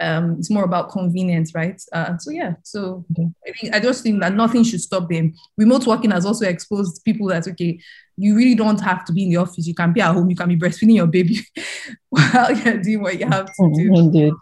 um, 0.00 0.36
it's 0.38 0.50
more 0.50 0.64
about 0.64 0.90
convenience, 0.90 1.54
right? 1.54 1.80
Uh, 1.92 2.16
so 2.18 2.30
yeah, 2.30 2.54
so 2.62 3.04
okay. 3.12 3.28
I 3.46 3.52
think 3.52 3.74
I 3.74 3.80
just 3.80 4.02
think 4.02 4.20
that 4.20 4.34
nothing 4.34 4.64
should 4.64 4.80
stop 4.80 5.08
them. 5.08 5.34
Remote 5.56 5.86
working 5.86 6.10
has 6.10 6.26
also 6.26 6.46
exposed 6.46 7.04
people 7.04 7.28
that 7.28 7.46
okay, 7.48 7.80
you 8.16 8.36
really 8.36 8.54
don't 8.54 8.80
have 8.80 9.04
to 9.06 9.12
be 9.12 9.24
in 9.24 9.30
the 9.30 9.36
office. 9.36 9.66
You 9.66 9.74
can 9.74 9.92
be 9.92 10.00
at 10.00 10.14
home. 10.14 10.30
You 10.30 10.36
can 10.36 10.48
be 10.48 10.56
breastfeeding 10.56 10.94
your 10.94 11.06
baby 11.06 11.40
while 12.10 12.52
you're 12.52 12.78
doing 12.78 13.02
what 13.02 13.18
you 13.18 13.26
have 13.26 13.46
to 13.46 13.62
mm-hmm. 13.62 13.94
do. 13.94 14.00
Indeed. 14.00 14.34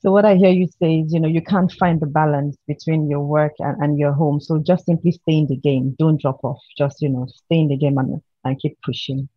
So 0.00 0.10
what 0.10 0.24
I 0.24 0.34
hear 0.34 0.50
you 0.50 0.66
say 0.82 1.00
is, 1.00 1.12
you 1.12 1.20
know, 1.20 1.28
you 1.28 1.42
can't 1.42 1.70
find 1.72 2.00
the 2.00 2.06
balance 2.06 2.56
between 2.66 3.08
your 3.08 3.20
work 3.20 3.52
and, 3.60 3.80
and 3.80 3.98
your 3.98 4.12
home. 4.12 4.40
So 4.40 4.58
just 4.58 4.86
simply 4.86 5.12
stay 5.12 5.38
in 5.38 5.46
the 5.46 5.56
game. 5.56 5.94
Don't 5.98 6.20
drop 6.20 6.40
off. 6.42 6.58
Just, 6.76 7.00
you 7.00 7.08
know, 7.08 7.26
stay 7.28 7.60
in 7.60 7.68
the 7.68 7.76
game 7.76 7.98
and, 7.98 8.20
and 8.44 8.58
keep 8.58 8.76
pushing. 8.84 9.28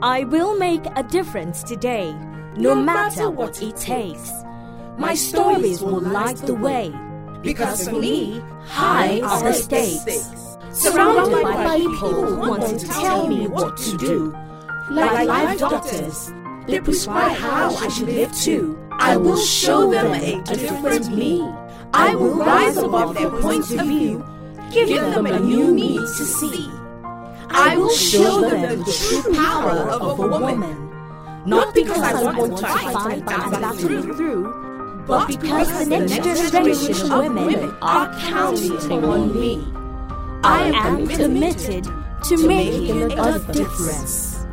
I 0.00 0.24
will 0.24 0.56
make 0.56 0.86
a 0.96 1.02
difference 1.02 1.62
today 1.62 2.16
no 2.56 2.74
matter 2.74 3.30
what 3.30 3.62
it 3.62 3.76
takes. 3.76 4.32
My 4.98 5.14
stories 5.14 5.80
will 5.82 6.00
light 6.00 6.36
the 6.38 6.54
way, 6.54 6.92
because 7.42 7.88
for 7.88 7.98
me, 7.98 8.42
high 8.64 9.20
are 9.20 9.42
the 9.42 9.52
stakes. 9.52 10.49
Surrounded 10.72 11.42
by 11.42 11.76
people 11.78 12.12
who 12.12 12.48
want 12.48 12.78
to 12.78 12.86
tell 12.86 13.26
me 13.26 13.48
what 13.48 13.76
to 13.76 13.96
do, 13.96 14.36
like 14.90 15.26
life 15.26 15.58
doctors, 15.58 16.32
they 16.66 16.78
prescribe 16.78 17.36
how 17.36 17.74
I 17.74 17.88
should 17.88 18.08
live 18.08 18.32
too. 18.36 18.78
I 18.92 19.16
will 19.16 19.36
show 19.36 19.90
them 19.90 20.12
a 20.12 20.42
different 20.44 21.10
me. 21.16 21.42
I 21.92 22.14
will 22.14 22.34
rise 22.36 22.76
above 22.76 23.14
their 23.14 23.30
points 23.30 23.72
of 23.72 23.80
view, 23.86 24.24
give 24.70 24.88
them 24.88 25.26
a 25.26 25.40
new 25.40 25.74
me 25.74 25.96
to 25.98 26.24
see. 26.24 26.70
I 27.48 27.76
will 27.76 27.90
show 27.90 28.40
them 28.48 28.78
the 28.78 28.92
true 28.92 29.34
power 29.34 29.90
of 29.90 30.20
a 30.20 30.26
woman. 30.28 30.90
not 31.46 31.74
because 31.74 31.98
I 31.98 32.22
want 32.22 32.58
to 32.58 32.66
fight 32.66 33.12
and 33.12 33.24
battle 33.24 33.72
through, 33.72 35.04
but 35.06 35.26
because 35.26 35.88
the 35.88 35.98
next 35.98 36.52
generation 36.52 37.10
of 37.10 37.34
women 37.34 37.76
are 37.82 38.14
counting 38.20 39.04
on 39.04 39.34
me. 39.34 39.79
I 40.42 40.72
am 40.74 41.06
committed 41.06 41.84
to 41.84 42.48
making 42.48 43.12
a 43.12 43.38
difference. 43.52 44.46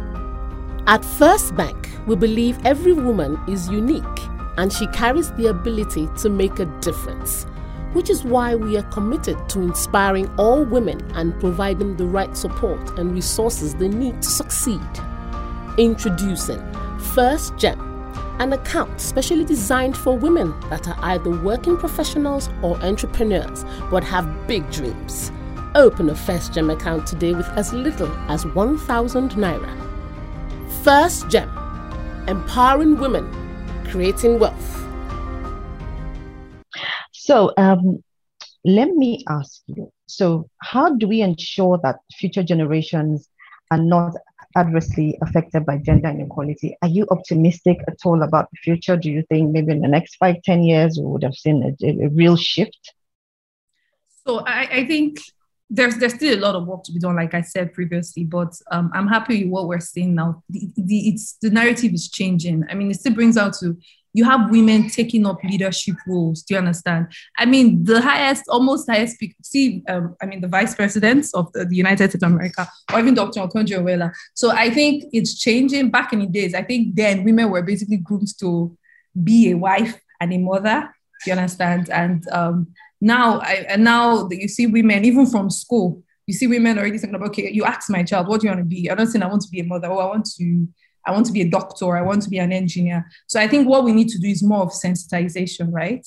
At 0.86 1.06
First 1.06 1.56
Bank, 1.56 1.90
we 2.06 2.18
believe 2.18 2.58
every 2.66 2.92
woman 2.92 3.40
is 3.48 3.70
unique 3.70 4.04
and 4.58 4.74
she 4.74 4.86
carries 4.88 5.32
the 5.34 5.48
ability 5.48 6.10
to 6.18 6.30
make 6.30 6.60
a 6.60 6.66
difference, 6.82 7.46
which 7.94 8.10
is 8.10 8.26
why 8.26 8.54
we 8.54 8.78
are 8.78 8.84
committed 8.84 9.38
to 9.50 9.62
inspiring 9.62 10.30
all 10.38 10.66
women 10.66 11.00
and 11.14 11.40
providing 11.40 11.96
the 11.96 12.06
right 12.06 12.36
support 12.36 13.00
and 13.00 13.14
resources 13.14 13.74
they 13.76 13.88
need 13.88 14.22
to 14.22 14.30
succeed. 14.30 14.82
Introducing 15.78 16.62
First 17.14 17.56
Gem, 17.56 17.80
an 18.40 18.52
account 18.52 19.00
specially 19.00 19.46
designed 19.46 19.96
for 19.96 20.18
women 20.18 20.54
that 20.70 20.86
are 20.86 20.98
either 21.02 21.30
working 21.30 21.78
professionals 21.78 22.50
or 22.62 22.76
entrepreneurs 22.84 23.64
but 23.90 24.04
have 24.04 24.48
big 24.48 24.70
dreams. 24.70 25.32
Open 25.76 26.10
a 26.10 26.16
First 26.16 26.54
Gem 26.54 26.70
account 26.70 27.06
today 27.06 27.34
with 27.34 27.48
as 27.50 27.74
little 27.74 28.12
as 28.30 28.46
1000 28.46 29.32
naira. 29.32 29.74
First 30.84 31.30
Gem, 31.30 31.50
empowering 32.28 32.98
women, 32.98 33.30
creating 33.90 34.40
wealth. 34.40 34.86
So, 37.12 37.54
um, 37.58 38.04
let 38.64 38.90
me 38.90 39.24
ask 39.30 39.62
you 39.68 39.92
so, 40.08 40.50
how 40.62 40.96
do 40.96 41.08
we 41.08 41.22
ensure 41.22 41.78
that 41.84 41.98
future 42.18 42.44
generations 42.44 43.30
are 43.72 43.78
not 43.78 44.16
adversely 44.56 45.18
affected 45.22 45.66
by 45.66 45.78
gender 45.78 46.08
inequality? 46.10 46.78
Are 46.82 46.88
you 46.88 47.06
optimistic 47.12 47.78
at 47.88 47.98
all 48.06 48.24
about 48.24 48.50
the 48.52 48.58
future? 48.64 48.96
Do 48.96 49.12
you 49.12 49.24
think 49.30 49.52
maybe 49.52 49.74
in 49.74 49.82
the 49.82 49.88
next 49.90 50.16
five, 50.16 50.38
ten 50.44 50.64
years 50.64 50.98
we 50.98 51.06
would 51.06 51.24
have 51.24 51.36
seen 51.36 51.76
a, 51.82 52.06
a 52.06 52.08
real 52.10 52.38
shift? 52.38 52.94
So, 54.26 54.40
I, 54.40 54.62
I 54.72 54.88
think 54.88 55.20
there's 55.70 55.98
there's 55.98 56.14
still 56.14 56.38
a 56.38 56.40
lot 56.40 56.56
of 56.56 56.66
work 56.66 56.84
to 56.84 56.92
be 56.92 57.00
done, 57.00 57.16
like 57.16 57.34
I 57.34 57.42
said 57.42 57.74
previously, 57.74 58.24
but 58.24 58.54
um, 58.72 58.90
I'm 58.94 59.08
happy 59.08 59.44
with 59.44 59.52
what 59.52 59.68
we're 59.68 59.80
seeing 59.80 60.16
now. 60.16 60.44
The, 60.50 60.70
the, 60.78 61.10
it's 61.10 61.38
the 61.42 61.50
narrative 61.50 61.94
is 61.94 62.10
changing. 62.10 62.64
I 62.70 62.74
mean, 62.74 62.90
it 62.90 63.00
still 63.00 63.14
brings 63.14 63.38
out 63.38 63.54
to 63.60 63.78
you 64.18 64.24
have 64.24 64.50
women 64.50 64.90
taking 64.90 65.28
up 65.28 65.44
leadership 65.44 65.96
roles. 66.08 66.42
Do 66.42 66.56
you 66.56 66.58
understand? 66.58 67.08
I 67.38 67.46
mean, 67.46 67.84
the 67.84 68.02
highest, 68.02 68.46
almost 68.50 68.90
highest, 68.90 69.18
see, 69.44 69.84
um, 69.88 70.16
I 70.20 70.26
mean, 70.26 70.42
the 70.42 70.48
vice 70.48 70.74
presidents 70.74 71.36
of 71.36 71.54
the, 71.54 71.66
the, 71.66 71.76
United 71.76 72.10
States 72.10 72.24
of 72.24 72.32
America, 72.32 72.68
or 72.92 73.00
even 73.00 73.14
Dr. 73.14 73.42
Okonjo-Iweala. 73.42 74.12
So 74.34 74.50
I 74.52 74.72
think 74.72 75.04
it's 75.14 75.38
changing. 75.38 75.92
Back 75.92 76.14
in 76.14 76.20
the 76.20 76.26
days, 76.26 76.56
I 76.56 76.64
think 76.64 76.96
then 76.96 77.24
women 77.24 77.52
were 77.52 77.62
basically 77.62 77.98
groomed 77.98 78.36
to 78.40 78.76
be 79.24 79.52
a 79.52 79.58
wife 79.58 80.02
and 80.20 80.34
a 80.34 80.40
mother. 80.40 80.96
Do 81.24 81.32
you 81.32 81.38
understand? 81.38 81.92
And 81.92 82.28
um, 82.32 82.74
now, 83.00 83.40
I, 83.40 83.66
and 83.70 83.84
now 83.84 84.28
that 84.28 84.38
you 84.42 84.48
see 84.48 84.68
women, 84.68 85.06
even 85.06 85.26
from 85.26 85.50
school, 85.50 86.04
you 86.26 86.34
see 86.34 86.48
women 86.48 86.78
already 86.78 86.98
thinking 86.98 87.16
about, 87.16 87.30
okay, 87.30 87.52
you 87.52 87.64
ask 87.64 87.90
my 87.90 88.04
child, 88.04 88.28
what 88.28 88.42
do 88.42 88.48
you 88.48 88.52
want 88.52 88.62
to 88.62 88.66
be? 88.66 88.90
I'm 88.90 88.98
not 88.98 89.08
saying 89.08 89.24
I 89.24 89.28
want 89.28 89.44
to 89.44 89.50
be 89.50 89.62
a 89.62 89.64
mother. 89.64 89.90
Oh, 89.90 90.00
I 90.00 90.06
want 90.08 90.26
to, 90.38 90.68
I 91.06 91.12
want 91.12 91.26
to 91.28 91.32
be 91.32 91.42
a 91.42 91.50
doctor. 91.50 91.96
I 91.96 92.02
want 92.02 92.24
to 92.24 92.30
be 92.30 92.40
an 92.40 92.52
engineer. 92.52 93.06
So 93.28 93.40
I 93.40 93.48
think 93.48 93.68
what 93.68 93.86
we 93.86 93.94
need 93.94 94.10
to 94.10 94.20
do 94.20 94.28
is 94.28 94.44
more 94.44 94.64
of 94.64 94.70
sensitization, 94.70 95.72
right? 95.72 96.06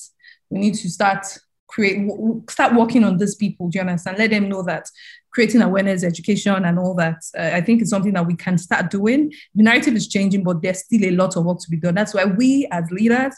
We 0.51 0.59
need 0.59 0.75
to 0.75 0.91
start 0.91 1.27
create, 1.71 2.11
start 2.51 2.75
working 2.75 3.05
on 3.05 3.17
these 3.17 3.35
people. 3.35 3.69
Do 3.69 3.79
you 3.79 3.83
understand? 3.83 4.19
Let 4.19 4.31
them 4.31 4.49
know 4.49 4.63
that 4.65 4.87
creating 5.33 5.63
awareness, 5.63 6.03
education, 6.03 6.65
and 6.65 6.79
all 6.79 6.95
that. 6.95 7.23
Uh, 7.39 7.51
I 7.55 7.61
think 7.61 7.81
it's 7.81 7.91
something 7.91 8.13
that 8.15 8.27
we 8.27 8.35
can 8.35 8.59
start 8.59 8.91
doing. 8.91 9.33
The 9.55 9.63
narrative 9.63 9.95
is 9.95 10.09
changing, 10.09 10.43
but 10.43 10.61
there's 10.61 10.85
still 10.85 11.05
a 11.05 11.13
lot 11.13 11.37
of 11.37 11.45
work 11.45 11.61
to 11.61 11.71
be 11.71 11.77
done. 11.77 11.95
That's 11.95 12.13
why 12.13 12.25
we, 12.25 12.67
as 12.73 12.91
leaders, 12.91 13.35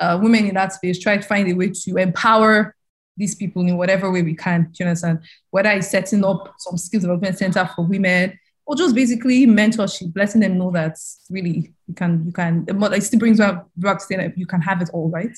uh, 0.00 0.18
women 0.22 0.46
in 0.46 0.54
that 0.54 0.72
space, 0.72 1.00
try 1.00 1.16
to 1.16 1.26
find 1.26 1.50
a 1.50 1.54
way 1.54 1.70
to 1.70 1.96
empower 1.96 2.73
these 3.16 3.34
people 3.34 3.62
in 3.62 3.76
whatever 3.76 4.10
way 4.10 4.22
we 4.22 4.34
can. 4.34 4.64
Do 4.72 4.84
you 4.84 4.86
understand? 4.86 5.20
Whether 5.50 5.70
it's 5.70 5.90
setting 5.90 6.24
up 6.24 6.54
some 6.58 6.76
skills 6.76 7.02
development 7.02 7.38
center 7.38 7.68
for 7.74 7.86
women, 7.86 8.38
or 8.66 8.76
just 8.76 8.94
basically 8.94 9.46
mentorship, 9.46 10.12
letting 10.16 10.40
them 10.40 10.58
know 10.58 10.70
that 10.70 10.96
really 11.30 11.72
you 11.86 11.94
can 11.94 12.24
you 12.26 12.32
can. 12.32 12.64
It 12.68 13.02
still 13.02 13.20
brings 13.20 13.38
back 13.38 13.64
to 13.76 14.00
saying 14.00 14.20
that 14.20 14.38
you 14.38 14.46
can 14.46 14.60
have 14.60 14.80
it 14.82 14.90
all, 14.92 15.10
right? 15.10 15.36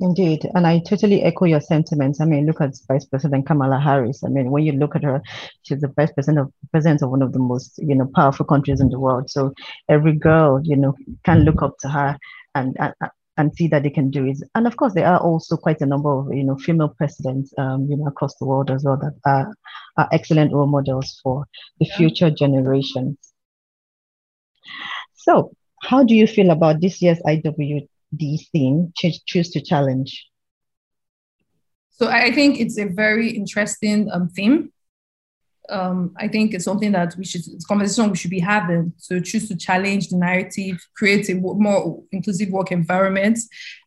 Indeed, 0.00 0.48
and 0.54 0.64
I 0.64 0.78
totally 0.78 1.22
echo 1.24 1.44
your 1.44 1.60
sentiments. 1.60 2.20
I 2.20 2.24
mean, 2.24 2.46
look 2.46 2.60
at 2.60 2.78
Vice 2.86 3.04
President 3.04 3.46
Kamala 3.46 3.80
Harris. 3.80 4.22
I 4.24 4.28
mean, 4.28 4.52
when 4.52 4.62
you 4.62 4.72
look 4.72 4.94
at 4.94 5.02
her, 5.02 5.20
she's 5.62 5.80
the 5.80 5.88
vice 5.88 6.12
president 6.12 6.46
of 6.46 6.52
president 6.70 7.02
of 7.02 7.10
one 7.10 7.20
of 7.20 7.32
the 7.32 7.40
most 7.40 7.78
you 7.78 7.96
know 7.96 8.08
powerful 8.14 8.46
countries 8.46 8.80
in 8.80 8.90
the 8.90 8.98
world. 8.98 9.28
So 9.28 9.52
every 9.88 10.12
girl, 10.12 10.60
you 10.62 10.76
know, 10.76 10.94
can 11.24 11.40
look 11.40 11.62
up 11.62 11.78
to 11.80 11.88
her 11.88 12.16
and, 12.54 12.76
and 12.78 12.94
and 13.38 13.54
see 13.54 13.68
that 13.68 13.84
they 13.84 13.90
can 13.90 14.10
do 14.10 14.26
it. 14.26 14.38
And 14.54 14.66
of 14.66 14.76
course, 14.76 14.92
there 14.94 15.06
are 15.06 15.20
also 15.20 15.56
quite 15.56 15.80
a 15.80 15.86
number 15.86 16.12
of 16.12 16.34
you 16.34 16.44
know 16.44 16.56
female 16.56 16.90
presidents, 16.90 17.54
um, 17.56 17.86
you 17.88 17.96
know, 17.96 18.06
across 18.06 18.34
the 18.36 18.44
world 18.44 18.70
as 18.70 18.84
well 18.84 18.98
that 18.98 19.14
are, 19.24 19.54
are 19.96 20.08
excellent 20.12 20.52
role 20.52 20.66
models 20.66 21.18
for 21.22 21.46
the 21.80 21.86
yeah. 21.86 21.96
future 21.96 22.30
generations. 22.30 23.16
So, 25.14 25.52
how 25.82 26.02
do 26.04 26.14
you 26.14 26.26
feel 26.26 26.50
about 26.50 26.80
this 26.80 27.00
year's 27.00 27.20
IWD 27.20 27.88
theme, 28.52 28.92
Choose 28.96 29.50
to 29.50 29.60
Challenge? 29.60 30.26
So, 31.90 32.08
I 32.08 32.32
think 32.32 32.60
it's 32.60 32.78
a 32.78 32.86
very 32.86 33.30
interesting 33.30 34.10
um, 34.12 34.28
theme 34.28 34.72
um, 35.70 36.14
I 36.16 36.28
think 36.28 36.54
it's 36.54 36.64
something 36.64 36.92
that 36.92 37.14
we 37.16 37.24
should, 37.24 37.42
it's 37.46 37.66
conversation 37.66 38.10
we 38.10 38.16
should 38.16 38.30
be 38.30 38.40
having. 38.40 38.92
So 38.96 39.20
choose 39.20 39.48
to 39.48 39.56
challenge 39.56 40.08
the 40.08 40.16
narrative, 40.16 40.86
create 40.96 41.28
a 41.28 41.34
more 41.34 42.02
inclusive 42.12 42.50
work 42.50 42.72
environment. 42.72 43.38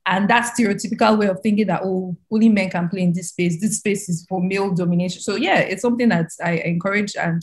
And 0.05 0.29
that 0.29 0.53
stereotypical 0.53 1.17
way 1.17 1.27
of 1.27 1.39
thinking 1.41 1.67
that, 1.67 1.81
oh, 1.83 2.17
only 2.31 2.49
men 2.49 2.69
can 2.69 2.89
play 2.89 3.01
in 3.01 3.13
this 3.13 3.29
space, 3.29 3.59
this 3.59 3.77
space 3.77 4.09
is 4.09 4.25
for 4.27 4.41
male 4.41 4.73
domination. 4.73 5.21
So 5.21 5.35
yeah, 5.35 5.59
it's 5.59 5.81
something 5.81 6.09
that 6.09 6.29
I 6.43 6.53
encourage. 6.57 7.15
And 7.15 7.41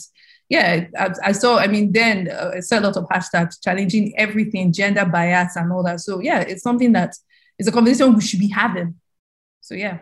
yeah, 0.49 0.87
I, 0.99 1.11
I 1.25 1.33
saw, 1.33 1.59
I 1.59 1.67
mean, 1.67 1.93
then 1.93 2.31
uh, 2.31 2.53
I 2.57 2.61
saw 2.61 2.79
a 2.79 2.81
lot 2.81 2.97
of 2.97 3.09
hashtags 3.09 3.63
challenging 3.63 4.15
everything, 4.17 4.73
gender 4.73 5.05
bias 5.05 5.57
and 5.57 5.73
all 5.73 5.83
that. 5.85 6.01
So 6.01 6.21
yeah, 6.21 6.41
it's 6.41 6.63
something 6.63 6.93
that 6.93 7.15
is 7.59 7.69
a 7.69 7.73
conversation 7.73 8.15
we 8.15 8.21
should 8.21 8.41
be 8.41 8.49
having. 8.49 8.97
So 9.61 9.75
yeah. 9.75 9.99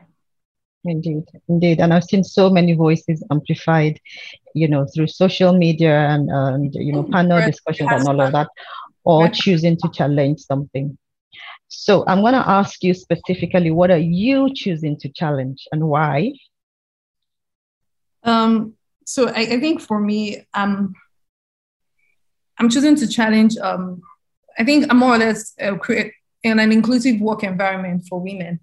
Indeed, 0.88 1.24
indeed, 1.48 1.80
and 1.80 1.92
I've 1.92 2.04
seen 2.04 2.22
so 2.22 2.48
many 2.48 2.74
voices 2.74 3.22
amplified, 3.32 3.98
you 4.54 4.68
know, 4.68 4.86
through 4.86 5.08
social 5.08 5.52
media 5.52 5.98
and 5.98 6.30
and 6.30 6.72
you 6.74 6.92
know 6.92 7.02
panel 7.02 7.42
discussions 7.44 7.90
and 7.90 8.06
all 8.06 8.20
of 8.20 8.32
that, 8.32 8.48
or 9.04 9.28
choosing 9.28 9.76
to 9.78 9.88
challenge 9.88 10.40
something. 10.40 10.96
So 11.68 12.04
I'm 12.06 12.20
going 12.20 12.34
to 12.34 12.48
ask 12.48 12.84
you 12.84 12.94
specifically, 12.94 13.72
what 13.72 13.90
are 13.90 13.98
you 13.98 14.54
choosing 14.54 14.96
to 14.98 15.08
challenge 15.08 15.66
and 15.72 15.88
why? 15.88 16.32
Um, 18.22 18.74
so 19.04 19.28
I, 19.28 19.40
I 19.40 19.60
think 19.60 19.80
for 19.80 20.00
me, 20.00 20.46
um, 20.54 20.94
I'm 22.58 22.68
choosing 22.68 22.94
to 22.96 23.08
challenge. 23.08 23.56
Um, 23.58 24.02
I 24.58 24.64
think 24.64 24.86
I'm 24.88 24.98
more 24.98 25.16
or 25.16 25.18
less 25.18 25.52
uh, 25.60 25.74
create 25.76 26.12
an 26.44 26.60
inclusive 26.60 27.20
work 27.20 27.42
environment 27.42 28.04
for 28.08 28.20
women. 28.20 28.60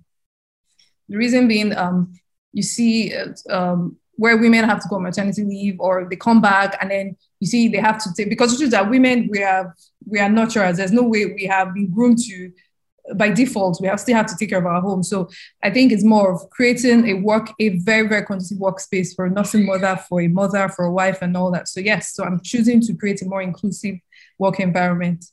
The 1.13 1.19
reason 1.19 1.47
being, 1.47 1.77
um, 1.77 2.11
you 2.53 2.63
see 2.63 3.13
um, 3.47 3.97
where 4.15 4.35
women 4.35 4.63
have 4.63 4.81
to 4.81 4.87
go 4.89 4.95
on 4.95 5.03
maternity 5.03 5.43
leave 5.43 5.79
or 5.79 6.07
they 6.09 6.15
come 6.15 6.41
back 6.41 6.75
and 6.81 6.89
then 6.89 7.15
you 7.39 7.45
see 7.45 7.67
they 7.67 7.77
have 7.77 8.03
to 8.03 8.09
take 8.17 8.29
because 8.29 8.59
it's 8.59 8.71
that 8.71 8.89
women 8.89 9.29
we 9.31 9.37
have 9.37 9.67
we 10.07 10.17
are 10.17 10.27
nurturers. 10.27 10.77
There's 10.77 10.91
no 10.91 11.03
way 11.03 11.25
we 11.27 11.45
have 11.45 11.71
been 11.75 11.91
groomed 11.91 12.17
to 12.23 12.51
by 13.15 13.29
default 13.29 13.79
we 13.79 13.87
have 13.87 13.99
still 13.99 14.15
have 14.15 14.25
to 14.25 14.35
take 14.39 14.49
care 14.49 14.57
of 14.57 14.65
our 14.65 14.81
home. 14.81 15.03
So 15.03 15.29
I 15.61 15.69
think 15.69 15.91
it's 15.91 16.03
more 16.03 16.33
of 16.33 16.49
creating 16.49 17.07
a 17.07 17.13
work 17.13 17.51
a 17.59 17.77
very 17.77 18.07
very 18.07 18.25
conducive 18.25 18.57
workspace 18.57 19.15
for 19.15 19.25
a 19.25 19.29
nursing 19.29 19.67
mother, 19.67 19.99
for 20.09 20.19
a 20.19 20.27
mother, 20.27 20.67
for 20.67 20.85
a 20.85 20.91
wife, 20.91 21.19
and 21.21 21.37
all 21.37 21.51
that. 21.51 21.67
So 21.67 21.79
yes, 21.79 22.15
so 22.15 22.23
I'm 22.23 22.41
choosing 22.41 22.81
to 22.81 22.95
create 22.95 23.21
a 23.21 23.25
more 23.25 23.43
inclusive 23.43 23.97
work 24.39 24.59
environment. 24.59 25.25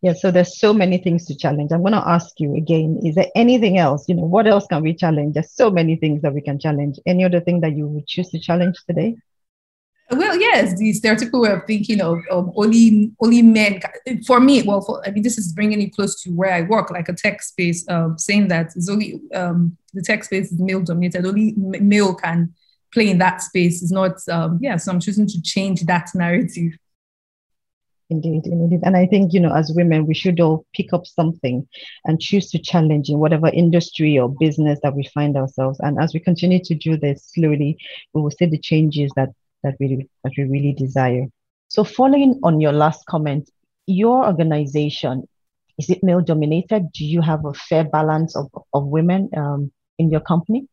Yeah, 0.00 0.14
so 0.14 0.30
there's 0.30 0.58
so 0.58 0.72
many 0.72 0.98
things 0.98 1.26
to 1.26 1.36
challenge. 1.36 1.70
I'm 1.70 1.82
going 1.82 1.92
to 1.92 2.08
ask 2.08 2.40
you 2.40 2.56
again, 2.56 3.00
is 3.04 3.14
there 3.14 3.30
anything 3.34 3.78
else? 3.78 4.08
You 4.08 4.14
know, 4.14 4.24
what 4.24 4.46
else 4.46 4.66
can 4.66 4.82
we 4.82 4.94
challenge? 4.94 5.34
There's 5.34 5.52
so 5.52 5.70
many 5.70 5.96
things 5.96 6.22
that 6.22 6.32
we 6.32 6.40
can 6.40 6.58
challenge. 6.58 6.98
Any 7.06 7.24
other 7.24 7.40
thing 7.40 7.60
that 7.60 7.76
you 7.76 7.86
would 7.86 8.06
choose 8.06 8.30
to 8.30 8.38
challenge 8.38 8.76
today? 8.86 9.16
Well, 10.10 10.38
yes, 10.38 10.78
the 10.78 10.92
stereotypical 10.92 11.42
way 11.42 11.50
of 11.50 11.64
thinking 11.66 12.00
of, 12.00 12.18
of 12.30 12.52
only 12.56 13.10
only 13.20 13.42
men. 13.42 13.80
For 14.24 14.38
me, 14.38 14.62
well, 14.62 14.80
for, 14.80 15.02
I 15.04 15.10
mean, 15.10 15.24
this 15.24 15.36
is 15.36 15.52
bringing 15.52 15.82
it 15.82 15.94
close 15.94 16.22
to 16.22 16.30
where 16.30 16.52
I 16.52 16.62
work, 16.62 16.90
like 16.90 17.08
a 17.08 17.12
tech 17.12 17.42
space, 17.42 17.84
um, 17.88 18.16
saying 18.16 18.46
that 18.48 18.66
it's 18.76 18.88
only 18.88 19.20
um, 19.34 19.76
the 19.94 20.02
tech 20.02 20.22
space 20.22 20.52
is 20.52 20.60
male 20.60 20.80
dominated. 20.80 21.26
Only 21.26 21.54
male 21.56 22.14
can 22.14 22.54
play 22.94 23.10
in 23.10 23.18
that 23.18 23.42
space. 23.42 23.82
Is 23.82 23.90
not, 23.90 24.16
um, 24.28 24.60
yeah. 24.62 24.76
So 24.76 24.92
I'm 24.92 25.00
choosing 25.00 25.26
to 25.26 25.42
change 25.42 25.82
that 25.86 26.08
narrative. 26.14 26.78
Indeed, 28.08 28.46
indeed. 28.46 28.80
And 28.84 28.96
I 28.96 29.06
think, 29.06 29.32
you 29.32 29.40
know, 29.40 29.52
as 29.52 29.72
women, 29.74 30.06
we 30.06 30.14
should 30.14 30.38
all 30.38 30.64
pick 30.74 30.92
up 30.92 31.06
something 31.06 31.66
and 32.04 32.20
choose 32.20 32.50
to 32.50 32.58
challenge 32.58 33.08
in 33.08 33.18
whatever 33.18 33.48
industry 33.48 34.16
or 34.16 34.28
business 34.28 34.78
that 34.84 34.94
we 34.94 35.10
find 35.12 35.36
ourselves. 35.36 35.80
And 35.80 35.98
as 36.00 36.14
we 36.14 36.20
continue 36.20 36.62
to 36.62 36.74
do 36.76 36.96
this 36.96 37.28
slowly, 37.34 37.76
we 38.12 38.22
will 38.22 38.30
see 38.30 38.46
the 38.46 38.60
changes 38.60 39.10
that 39.16 39.30
that 39.64 39.74
we 39.80 40.08
that 40.22 40.32
we 40.38 40.44
really 40.44 40.72
desire. 40.72 41.26
So 41.68 41.82
following 41.82 42.38
on 42.44 42.60
your 42.60 42.72
last 42.72 43.04
comment, 43.06 43.50
your 43.86 44.24
organization, 44.24 45.28
is 45.78 45.90
it 45.90 46.04
male 46.04 46.20
dominated? 46.20 46.92
Do 46.92 47.04
you 47.04 47.20
have 47.22 47.44
a 47.44 47.54
fair 47.54 47.84
balance 47.84 48.36
of, 48.36 48.48
of 48.72 48.86
women 48.86 49.30
um, 49.36 49.72
in 49.98 50.10
your 50.10 50.20
company? 50.20 50.68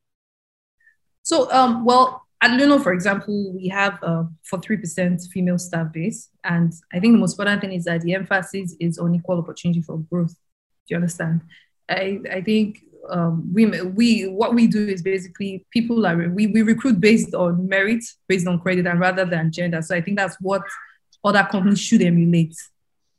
So, 1.23 1.51
um, 1.51 1.85
well, 1.85 2.22
at 2.43 2.51
Luno, 2.51 2.83
for 2.83 2.91
example, 2.91 3.53
we 3.53 3.69
have 3.69 3.97
uh, 4.03 4.23
for 4.43 4.59
3% 4.59 5.29
female 5.29 5.57
staff 5.57 5.93
base. 5.93 6.29
And 6.43 6.73
I 6.91 6.99
think 6.99 7.13
the 7.13 7.19
most 7.19 7.33
important 7.33 7.61
thing 7.61 7.71
is 7.71 7.85
that 7.85 8.01
the 8.01 8.13
emphasis 8.15 8.75
is 8.81 8.99
on 8.99 9.15
equal 9.15 9.37
opportunity 9.37 9.81
for 9.81 9.99
growth. 10.11 10.33
Do 10.33 10.89
you 10.89 10.97
understand? 10.97 11.39
I, 11.87 12.19
I 12.29 12.41
think 12.41 12.79
um, 13.09 13.49
we, 13.53 13.65
we 13.81 14.27
what 14.27 14.53
we 14.53 14.67
do 14.67 14.85
is 14.85 15.01
basically 15.01 15.65
people 15.71 16.05
are 16.05 16.17
we, 16.17 16.47
we 16.47 16.63
recruit 16.63 16.99
based 16.99 17.33
on 17.33 17.69
merit, 17.69 18.03
based 18.27 18.45
on 18.45 18.59
credit, 18.59 18.87
and 18.87 18.99
rather 18.99 19.23
than 19.23 19.49
gender. 19.49 19.81
So 19.81 19.95
I 19.95 20.01
think 20.01 20.17
that's 20.17 20.35
what 20.41 20.63
other 21.23 21.47
companies 21.49 21.79
should 21.79 22.01
emulate. 22.01 22.55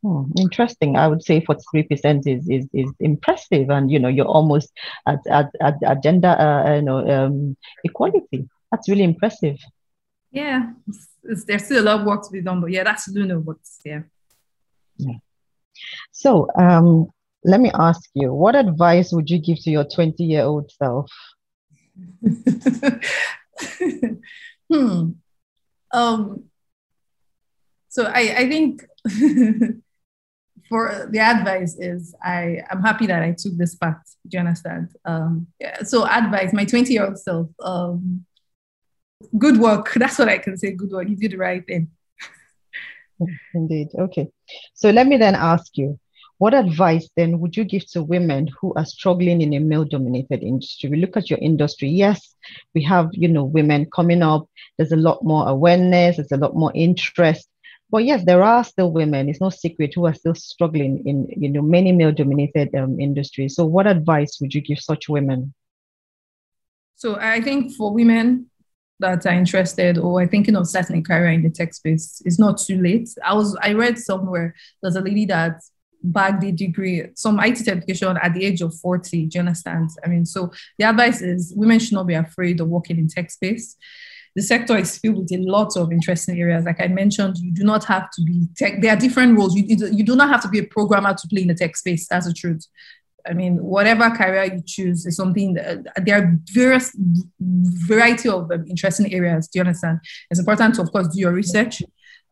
Hmm, 0.02 0.24
interesting. 0.38 0.96
I 0.96 1.08
would 1.08 1.22
say 1.22 1.40
43% 1.40 2.26
is, 2.26 2.46
is 2.46 2.68
is 2.74 2.92
impressive, 3.00 3.70
and 3.70 3.90
you 3.90 3.98
know 3.98 4.08
you're 4.08 4.26
almost 4.26 4.70
at 5.06 5.20
at, 5.30 5.48
at, 5.62 5.76
at 5.82 6.02
gender 6.02 6.28
uh, 6.28 6.76
you 6.76 6.82
know 6.82 7.08
um, 7.08 7.56
equality. 7.84 8.48
That's 8.74 8.88
really 8.88 9.04
impressive. 9.04 9.56
Yeah, 10.32 10.72
it's, 10.88 11.08
it's, 11.22 11.44
there's 11.44 11.64
still 11.66 11.80
a 11.80 11.86
lot 11.86 12.00
of 12.00 12.06
work 12.06 12.24
to 12.24 12.30
be 12.32 12.42
done, 12.42 12.60
but 12.60 12.72
yeah, 12.72 12.82
that's 12.82 13.08
Luno. 13.08 13.44
But 13.44 13.58
yeah. 13.84 14.02
Yeah. 14.96 15.18
So, 16.10 16.48
um, 16.58 17.06
let 17.44 17.60
me 17.60 17.70
ask 17.72 18.10
you, 18.14 18.34
what 18.34 18.56
advice 18.56 19.12
would 19.12 19.30
you 19.30 19.38
give 19.38 19.62
to 19.62 19.70
your 19.70 19.84
20 19.84 20.24
year 20.24 20.42
old 20.42 20.72
self? 20.72 21.08
hmm. 24.68 25.10
Um, 25.92 26.44
so 27.88 28.06
I, 28.06 28.34
I 28.38 28.48
think 28.48 28.84
for 30.68 31.08
the 31.12 31.20
advice 31.20 31.76
is 31.78 32.12
I, 32.20 32.64
I'm 32.72 32.82
happy 32.82 33.06
that 33.06 33.22
I 33.22 33.36
took 33.38 33.56
this 33.56 33.76
path. 33.76 34.16
Do 34.26 34.36
you 34.36 34.40
understand? 34.40 34.88
Um, 35.04 35.46
yeah, 35.60 35.84
so 35.84 36.04
advice, 36.08 36.52
my 36.52 36.64
20 36.64 36.92
year 36.92 37.06
old 37.06 37.20
self, 37.20 37.50
um, 37.62 38.26
good 39.38 39.58
work. 39.58 39.92
That's 39.96 40.18
what 40.18 40.28
I 40.28 40.38
can 40.38 40.56
say. 40.56 40.72
Good 40.72 40.90
work. 40.90 41.08
You 41.08 41.16
did 41.16 41.32
the 41.32 41.38
right 41.38 41.64
thing. 41.66 41.88
Indeed. 43.54 43.88
Okay. 43.98 44.28
So 44.74 44.90
let 44.90 45.06
me 45.06 45.16
then 45.16 45.34
ask 45.34 45.76
you, 45.76 45.98
what 46.38 46.52
advice 46.52 47.08
then 47.16 47.38
would 47.40 47.56
you 47.56 47.64
give 47.64 47.86
to 47.92 48.02
women 48.02 48.48
who 48.60 48.74
are 48.74 48.84
struggling 48.84 49.40
in 49.40 49.54
a 49.54 49.60
male 49.60 49.84
dominated 49.84 50.42
industry? 50.42 50.90
We 50.90 50.96
look 50.96 51.16
at 51.16 51.30
your 51.30 51.38
industry. 51.38 51.88
Yes, 51.88 52.34
we 52.74 52.82
have, 52.82 53.08
you 53.12 53.28
know, 53.28 53.44
women 53.44 53.88
coming 53.94 54.22
up. 54.22 54.48
There's 54.76 54.92
a 54.92 54.96
lot 54.96 55.22
more 55.22 55.48
awareness, 55.48 56.16
there's 56.16 56.32
a 56.32 56.36
lot 56.36 56.56
more 56.56 56.72
interest. 56.74 57.48
But 57.90 58.04
yes, 58.04 58.24
there 58.24 58.42
are 58.42 58.64
still 58.64 58.90
women, 58.90 59.28
it's 59.28 59.40
no 59.40 59.50
secret, 59.50 59.92
who 59.94 60.06
are 60.06 60.14
still 60.14 60.34
struggling 60.34 61.06
in, 61.06 61.28
you 61.28 61.48
know, 61.48 61.62
many 61.62 61.92
male 61.92 62.10
dominated 62.10 62.74
um, 62.74 62.98
industries. 62.98 63.54
So 63.54 63.64
what 63.64 63.86
advice 63.86 64.38
would 64.40 64.52
you 64.52 64.60
give 64.60 64.80
such 64.80 65.08
women? 65.08 65.54
So 66.96 67.16
I 67.16 67.40
think 67.40 67.72
for 67.72 67.92
women, 67.94 68.50
that 69.04 69.26
are 69.26 69.32
interested 69.34 69.98
or 69.98 70.22
are 70.22 70.26
thinking 70.26 70.56
of 70.56 70.66
starting 70.66 70.98
a 70.98 71.02
career 71.02 71.30
in 71.30 71.42
the 71.42 71.50
tech 71.50 71.74
space, 71.74 72.22
it's 72.24 72.38
not 72.38 72.58
too 72.58 72.80
late. 72.80 73.08
I 73.24 73.34
was 73.34 73.56
I 73.62 73.72
read 73.72 73.98
somewhere 73.98 74.54
there's 74.82 74.96
a 74.96 75.00
lady 75.00 75.26
that 75.26 75.60
bagged 76.04 76.42
the 76.42 76.52
degree, 76.52 77.06
some 77.14 77.40
IT 77.40 77.58
certification 77.58 78.16
at 78.22 78.34
the 78.34 78.44
age 78.44 78.60
of 78.60 78.74
40. 78.74 79.26
Do 79.26 79.36
you 79.36 79.40
understand? 79.40 79.90
I 80.04 80.08
mean, 80.08 80.26
so 80.26 80.52
the 80.78 80.84
advice 80.84 81.22
is 81.22 81.52
women 81.56 81.78
should 81.78 81.94
not 81.94 82.06
be 82.06 82.14
afraid 82.14 82.60
of 82.60 82.68
working 82.68 82.98
in 82.98 83.08
tech 83.08 83.30
space. 83.30 83.76
The 84.36 84.42
sector 84.42 84.76
is 84.76 84.98
filled 84.98 85.18
with 85.18 85.32
a 85.32 85.38
lot 85.38 85.76
of 85.76 85.92
interesting 85.92 86.40
areas. 86.40 86.64
Like 86.64 86.80
I 86.80 86.88
mentioned, 86.88 87.38
you 87.38 87.52
do 87.52 87.62
not 87.62 87.84
have 87.84 88.10
to 88.10 88.22
be 88.22 88.48
tech. 88.56 88.82
There 88.82 88.92
are 88.92 88.96
different 88.96 89.38
roles. 89.38 89.54
You, 89.54 89.64
you 89.92 90.04
do 90.04 90.16
not 90.16 90.28
have 90.28 90.42
to 90.42 90.48
be 90.48 90.58
a 90.58 90.64
programmer 90.64 91.14
to 91.14 91.28
play 91.28 91.42
in 91.42 91.48
the 91.48 91.54
tech 91.54 91.76
space. 91.76 92.08
That's 92.08 92.26
the 92.26 92.34
truth. 92.34 92.66
I 93.26 93.32
mean, 93.32 93.62
whatever 93.62 94.10
career 94.10 94.44
you 94.44 94.62
choose 94.66 95.06
is 95.06 95.16
something 95.16 95.54
that 95.54 95.84
there 96.04 96.22
are 96.22 96.38
various 96.52 96.94
variety 97.40 98.28
of 98.28 98.50
um, 98.50 98.66
interesting 98.68 99.12
areas. 99.12 99.48
Do 99.48 99.58
you 99.58 99.62
understand? 99.62 100.00
It's 100.30 100.40
important 100.40 100.74
to, 100.74 100.82
of 100.82 100.92
course, 100.92 101.08
do 101.08 101.18
your 101.18 101.32
research, 101.32 101.82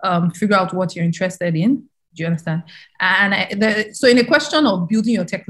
um, 0.04 0.30
figure 0.30 0.56
out 0.56 0.74
what 0.74 0.94
you're 0.94 1.04
interested 1.04 1.54
in. 1.56 1.84
Do 2.14 2.22
you 2.22 2.26
understand? 2.26 2.64
And 3.00 3.34
I, 3.34 3.48
the, 3.54 3.94
so, 3.94 4.06
in 4.06 4.18
a 4.18 4.24
question 4.24 4.66
of 4.66 4.88
building 4.88 5.14
your 5.14 5.24
tech, 5.24 5.46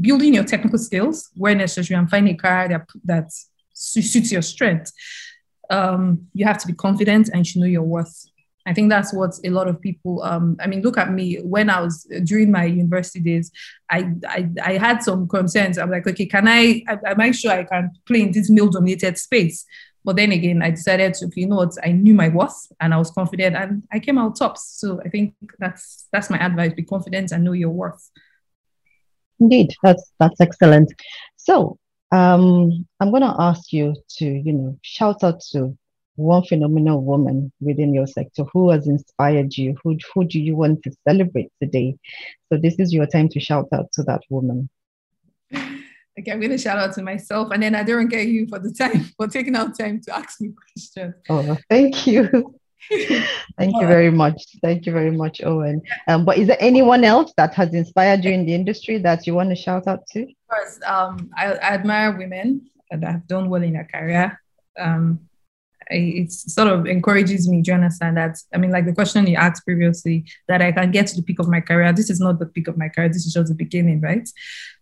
building 0.00 0.34
your 0.34 0.44
technical 0.44 0.78
skills 0.78 1.30
where 1.34 1.54
necessary 1.54 1.98
and 1.98 2.10
finding 2.10 2.34
a 2.34 2.36
career 2.36 2.68
that 2.68 2.88
that 3.04 3.32
suits 3.72 4.30
your 4.30 4.42
strength, 4.42 4.92
um, 5.70 6.26
you 6.34 6.44
have 6.44 6.58
to 6.58 6.66
be 6.66 6.74
confident 6.74 7.30
and 7.32 7.46
you 7.54 7.60
know 7.62 7.66
your 7.66 7.82
worth. 7.82 8.26
I 8.66 8.72
think 8.72 8.90
that's 8.90 9.12
what 9.12 9.34
a 9.44 9.50
lot 9.50 9.68
of 9.68 9.80
people. 9.80 10.22
Um, 10.22 10.56
I 10.60 10.66
mean, 10.66 10.82
look 10.82 10.98
at 10.98 11.10
me. 11.10 11.36
When 11.36 11.68
I 11.68 11.80
was 11.80 12.04
during 12.24 12.50
my 12.50 12.64
university 12.64 13.20
days, 13.20 13.50
I 13.90 14.12
I, 14.28 14.48
I 14.62 14.72
had 14.78 15.02
some 15.02 15.26
concerns. 15.28 15.78
I'm 15.78 15.90
like, 15.90 16.06
okay, 16.06 16.26
can 16.26 16.46
I? 16.48 16.84
Am 16.88 17.20
I 17.20 17.30
sure 17.32 17.52
I 17.52 17.64
can 17.64 17.90
play 18.06 18.22
in 18.22 18.32
this 18.32 18.50
male-dominated 18.50 19.18
space? 19.18 19.64
But 20.04 20.16
then 20.16 20.32
again, 20.32 20.62
I 20.62 20.70
decided 20.70 21.14
to, 21.14 21.30
you 21.36 21.46
know 21.46 21.56
what, 21.56 21.74
I 21.84 21.92
knew 21.92 22.14
my 22.14 22.28
worth 22.28 22.72
and 22.80 22.92
I 22.92 22.98
was 22.98 23.12
confident 23.12 23.54
and 23.54 23.84
I 23.92 24.00
came 24.00 24.18
out 24.18 24.36
tops. 24.36 24.80
So 24.80 25.00
I 25.04 25.08
think 25.08 25.34
that's 25.58 26.08
that's 26.12 26.28
my 26.30 26.44
advice: 26.44 26.72
be 26.74 26.82
confident 26.82 27.30
and 27.30 27.44
know 27.44 27.52
your 27.52 27.70
worth. 27.70 28.10
Indeed, 29.38 29.74
that's 29.82 30.12
that's 30.18 30.40
excellent. 30.40 30.92
So 31.36 31.78
um, 32.12 32.86
I'm 33.00 33.10
going 33.10 33.22
to 33.22 33.34
ask 33.38 33.72
you 33.72 33.94
to, 34.18 34.24
you 34.26 34.52
know, 34.52 34.78
shout 34.82 35.24
out 35.24 35.40
to 35.52 35.76
one 36.16 36.44
phenomenal 36.44 37.02
woman 37.02 37.52
within 37.60 37.94
your 37.94 38.06
sector 38.06 38.44
who 38.52 38.70
has 38.70 38.86
inspired 38.86 39.56
you. 39.56 39.76
Who, 39.82 39.96
who 40.14 40.24
do 40.24 40.38
you 40.38 40.56
want 40.56 40.82
to 40.84 40.92
celebrate 41.08 41.50
today? 41.62 41.96
So 42.50 42.58
this 42.58 42.74
is 42.78 42.92
your 42.92 43.06
time 43.06 43.28
to 43.30 43.40
shout 43.40 43.68
out 43.74 43.90
to 43.94 44.02
that 44.04 44.22
woman. 44.28 44.68
Okay 46.18 46.30
i'm 46.30 46.40
going 46.40 46.50
to 46.50 46.58
shout 46.58 46.76
out 46.76 46.92
to 46.92 47.02
myself 47.02 47.48
and 47.52 47.62
then 47.62 47.74
i 47.74 47.82
don't 47.82 48.08
get 48.08 48.26
you 48.28 48.46
for 48.46 48.58
the 48.58 48.70
time 48.70 49.02
for 49.16 49.26
taking 49.26 49.56
out 49.56 49.78
time 49.78 49.98
to 49.98 50.14
ask 50.14 50.42
me 50.42 50.50
questions. 50.50 51.14
Oh 51.30 51.56
thank 51.70 52.06
you. 52.06 52.54
Thank 53.58 53.74
you 53.80 53.86
very 53.86 54.10
much. 54.10 54.42
Thank 54.60 54.86
you 54.86 54.92
very 54.92 55.10
much 55.10 55.40
owen. 55.42 55.82
Um, 56.08 56.24
but 56.24 56.36
is 56.36 56.48
there 56.48 56.56
anyone 56.60 57.04
else 57.04 57.32
that 57.36 57.54
has 57.54 57.72
inspired 57.74 58.24
you 58.24 58.32
in 58.32 58.44
the 58.44 58.54
industry 58.54 58.98
that 58.98 59.26
you 59.26 59.34
want 59.34 59.50
to 59.50 59.56
shout 59.56 59.86
out 59.86 60.06
to? 60.08 60.26
First, 60.50 60.82
um, 60.82 61.30
I, 61.36 61.52
I 61.52 61.74
admire 61.74 62.16
women 62.16 62.68
that 62.90 63.04
have 63.04 63.26
done 63.26 63.48
well 63.48 63.62
in 63.62 63.74
their 63.74 63.88
career. 63.92 64.40
Um, 64.78 65.20
it 65.90 66.32
sort 66.32 66.68
of 66.68 66.86
encourages 66.86 67.48
me. 67.48 67.62
You 67.64 67.74
understand 67.74 68.16
that? 68.16 68.38
I 68.54 68.58
mean, 68.58 68.70
like 68.70 68.86
the 68.86 68.94
question 68.94 69.26
you 69.26 69.36
asked 69.36 69.64
previously, 69.64 70.24
that 70.48 70.62
I 70.62 70.72
can 70.72 70.90
get 70.90 71.06
to 71.08 71.16
the 71.16 71.22
peak 71.22 71.38
of 71.38 71.48
my 71.48 71.60
career. 71.60 71.92
This 71.92 72.10
is 72.10 72.20
not 72.20 72.38
the 72.38 72.46
peak 72.46 72.68
of 72.68 72.76
my 72.76 72.88
career. 72.88 73.08
This 73.08 73.26
is 73.26 73.32
just 73.32 73.48
the 73.48 73.54
beginning, 73.54 74.00
right? 74.00 74.28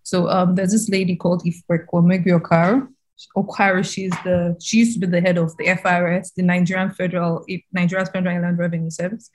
So 0.03 0.29
um, 0.29 0.55
there's 0.55 0.73
this 0.73 0.89
lady 0.89 1.17
called 1.17 1.45
Ifekwamegui 1.45 2.41
Okaru. 2.41 2.89
Okauru, 3.37 3.85
she's 3.85 4.13
the 4.25 4.57
she 4.61 4.79
used 4.79 4.95
to 4.95 5.01
be 5.01 5.07
the 5.07 5.21
head 5.21 5.37
of 5.37 5.55
the 5.59 5.67
FIRS, 5.67 6.33
the 6.37 6.43
Nigerian 6.43 6.91
Federal 6.91 7.45
Nigeria's 7.71 8.09
Federal 8.09 8.35
Inland 8.35 8.59
Revenue 8.59 8.91
Service, 8.91 9.31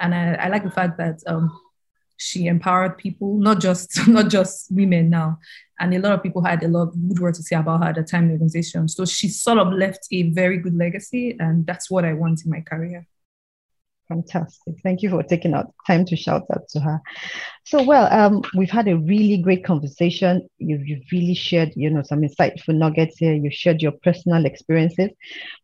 and 0.00 0.12
I, 0.12 0.34
I 0.34 0.48
like 0.48 0.64
the 0.64 0.72
fact 0.72 0.98
that 0.98 1.20
um, 1.26 1.56
she 2.18 2.46
empowered 2.46 2.98
people, 2.98 3.38
not 3.38 3.60
just 3.60 4.06
not 4.08 4.28
just 4.28 4.70
women 4.70 5.08
now, 5.08 5.38
and 5.80 5.94
a 5.94 5.98
lot 5.98 6.12
of 6.12 6.22
people 6.22 6.42
had 6.44 6.62
a 6.62 6.68
lot 6.68 6.88
of 6.88 7.08
good 7.08 7.20
words 7.20 7.38
to 7.38 7.44
say 7.44 7.56
about 7.56 7.82
her 7.82 7.90
at 7.90 7.94
the 7.94 8.02
time 8.02 8.24
in 8.24 8.28
the 8.28 8.34
organization. 8.34 8.88
So 8.88 9.04
she 9.04 9.28
sort 9.28 9.58
of 9.58 9.72
left 9.72 10.06
a 10.12 10.30
very 10.30 10.58
good 10.58 10.76
legacy, 10.76 11.36
and 11.38 11.66
that's 11.66 11.90
what 11.90 12.04
I 12.04 12.12
want 12.12 12.44
in 12.44 12.50
my 12.50 12.60
career. 12.60 13.06
Fantastic. 14.08 14.76
Thank 14.82 15.02
you 15.02 15.10
for 15.10 15.22
taking 15.22 15.52
out 15.52 15.74
time 15.86 16.06
to 16.06 16.16
shout 16.16 16.46
out 16.52 16.66
to 16.70 16.80
her. 16.80 17.00
So, 17.64 17.82
well, 17.82 18.10
um, 18.10 18.42
we've 18.56 18.70
had 18.70 18.88
a 18.88 18.96
really 18.96 19.36
great 19.36 19.64
conversation. 19.64 20.48
You've, 20.56 20.86
you've 20.88 21.04
really 21.12 21.34
shared, 21.34 21.72
you 21.76 21.90
know, 21.90 22.02
some 22.02 22.22
insightful 22.22 22.74
nuggets 22.74 23.18
here. 23.18 23.34
You 23.34 23.50
shared 23.50 23.82
your 23.82 23.92
personal 24.02 24.46
experiences, 24.46 25.10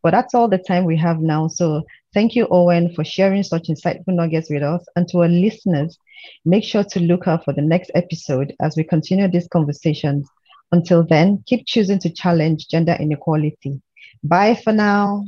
but 0.02 0.10
that's 0.10 0.34
all 0.34 0.48
the 0.48 0.58
time 0.58 0.84
we 0.84 0.98
have 0.98 1.20
now. 1.20 1.48
So, 1.48 1.84
thank 2.14 2.34
you, 2.34 2.46
Owen, 2.50 2.94
for 2.94 3.04
sharing 3.04 3.42
such 3.42 3.64
insightful 3.68 4.14
nuggets 4.14 4.48
with 4.48 4.62
us. 4.62 4.86
And 4.96 5.06
to 5.08 5.22
our 5.22 5.28
listeners, 5.28 5.98
Make 6.44 6.64
sure 6.64 6.84
to 6.84 7.00
look 7.00 7.26
out 7.26 7.44
for 7.44 7.52
the 7.52 7.62
next 7.62 7.90
episode 7.94 8.54
as 8.60 8.76
we 8.76 8.84
continue 8.84 9.28
these 9.28 9.48
conversations. 9.48 10.28
Until 10.72 11.04
then, 11.04 11.42
keep 11.46 11.66
choosing 11.66 11.98
to 12.00 12.10
challenge 12.10 12.68
gender 12.68 12.96
inequality. 12.98 13.80
Bye 14.22 14.54
for 14.54 14.72
now. 14.72 15.24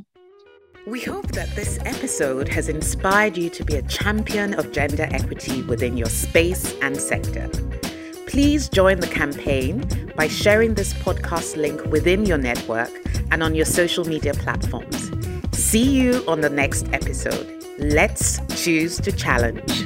We 0.87 1.01
hope 1.01 1.29
that 1.33 1.55
this 1.57 1.79
episode 1.85 2.49
has 2.49 2.69
inspired 2.69 3.37
you 3.37 3.51
to 3.51 3.65
be 3.65 3.75
a 3.75 3.83
champion 3.83 4.55
of 4.55 4.73
gender 4.73 5.09
equity 5.11 5.63
within 5.63 5.97
your 5.97 6.09
space 6.09 6.75
and 6.81 6.97
sector. 6.97 7.49
Please 8.27 8.69
join 8.69 9.01
the 9.01 9.09
campaign 9.09 9.85
by 10.17 10.29
sharing 10.29 10.75
this 10.75 10.93
podcast 10.95 11.57
link 11.57 11.85
within 11.87 12.25
your 12.25 12.39
network 12.39 12.91
and 13.31 13.43
on 13.43 13.55
your 13.55 13.65
social 13.65 14.05
media 14.05 14.35
platforms. 14.35 15.11
See 15.67 15.83
you 15.83 16.23
on 16.29 16.43
the 16.43 16.49
next 16.49 16.87
episode. 16.93 17.45
Let's 17.81 18.39
choose 18.55 19.01
to 19.01 19.11
challenge. 19.11 19.83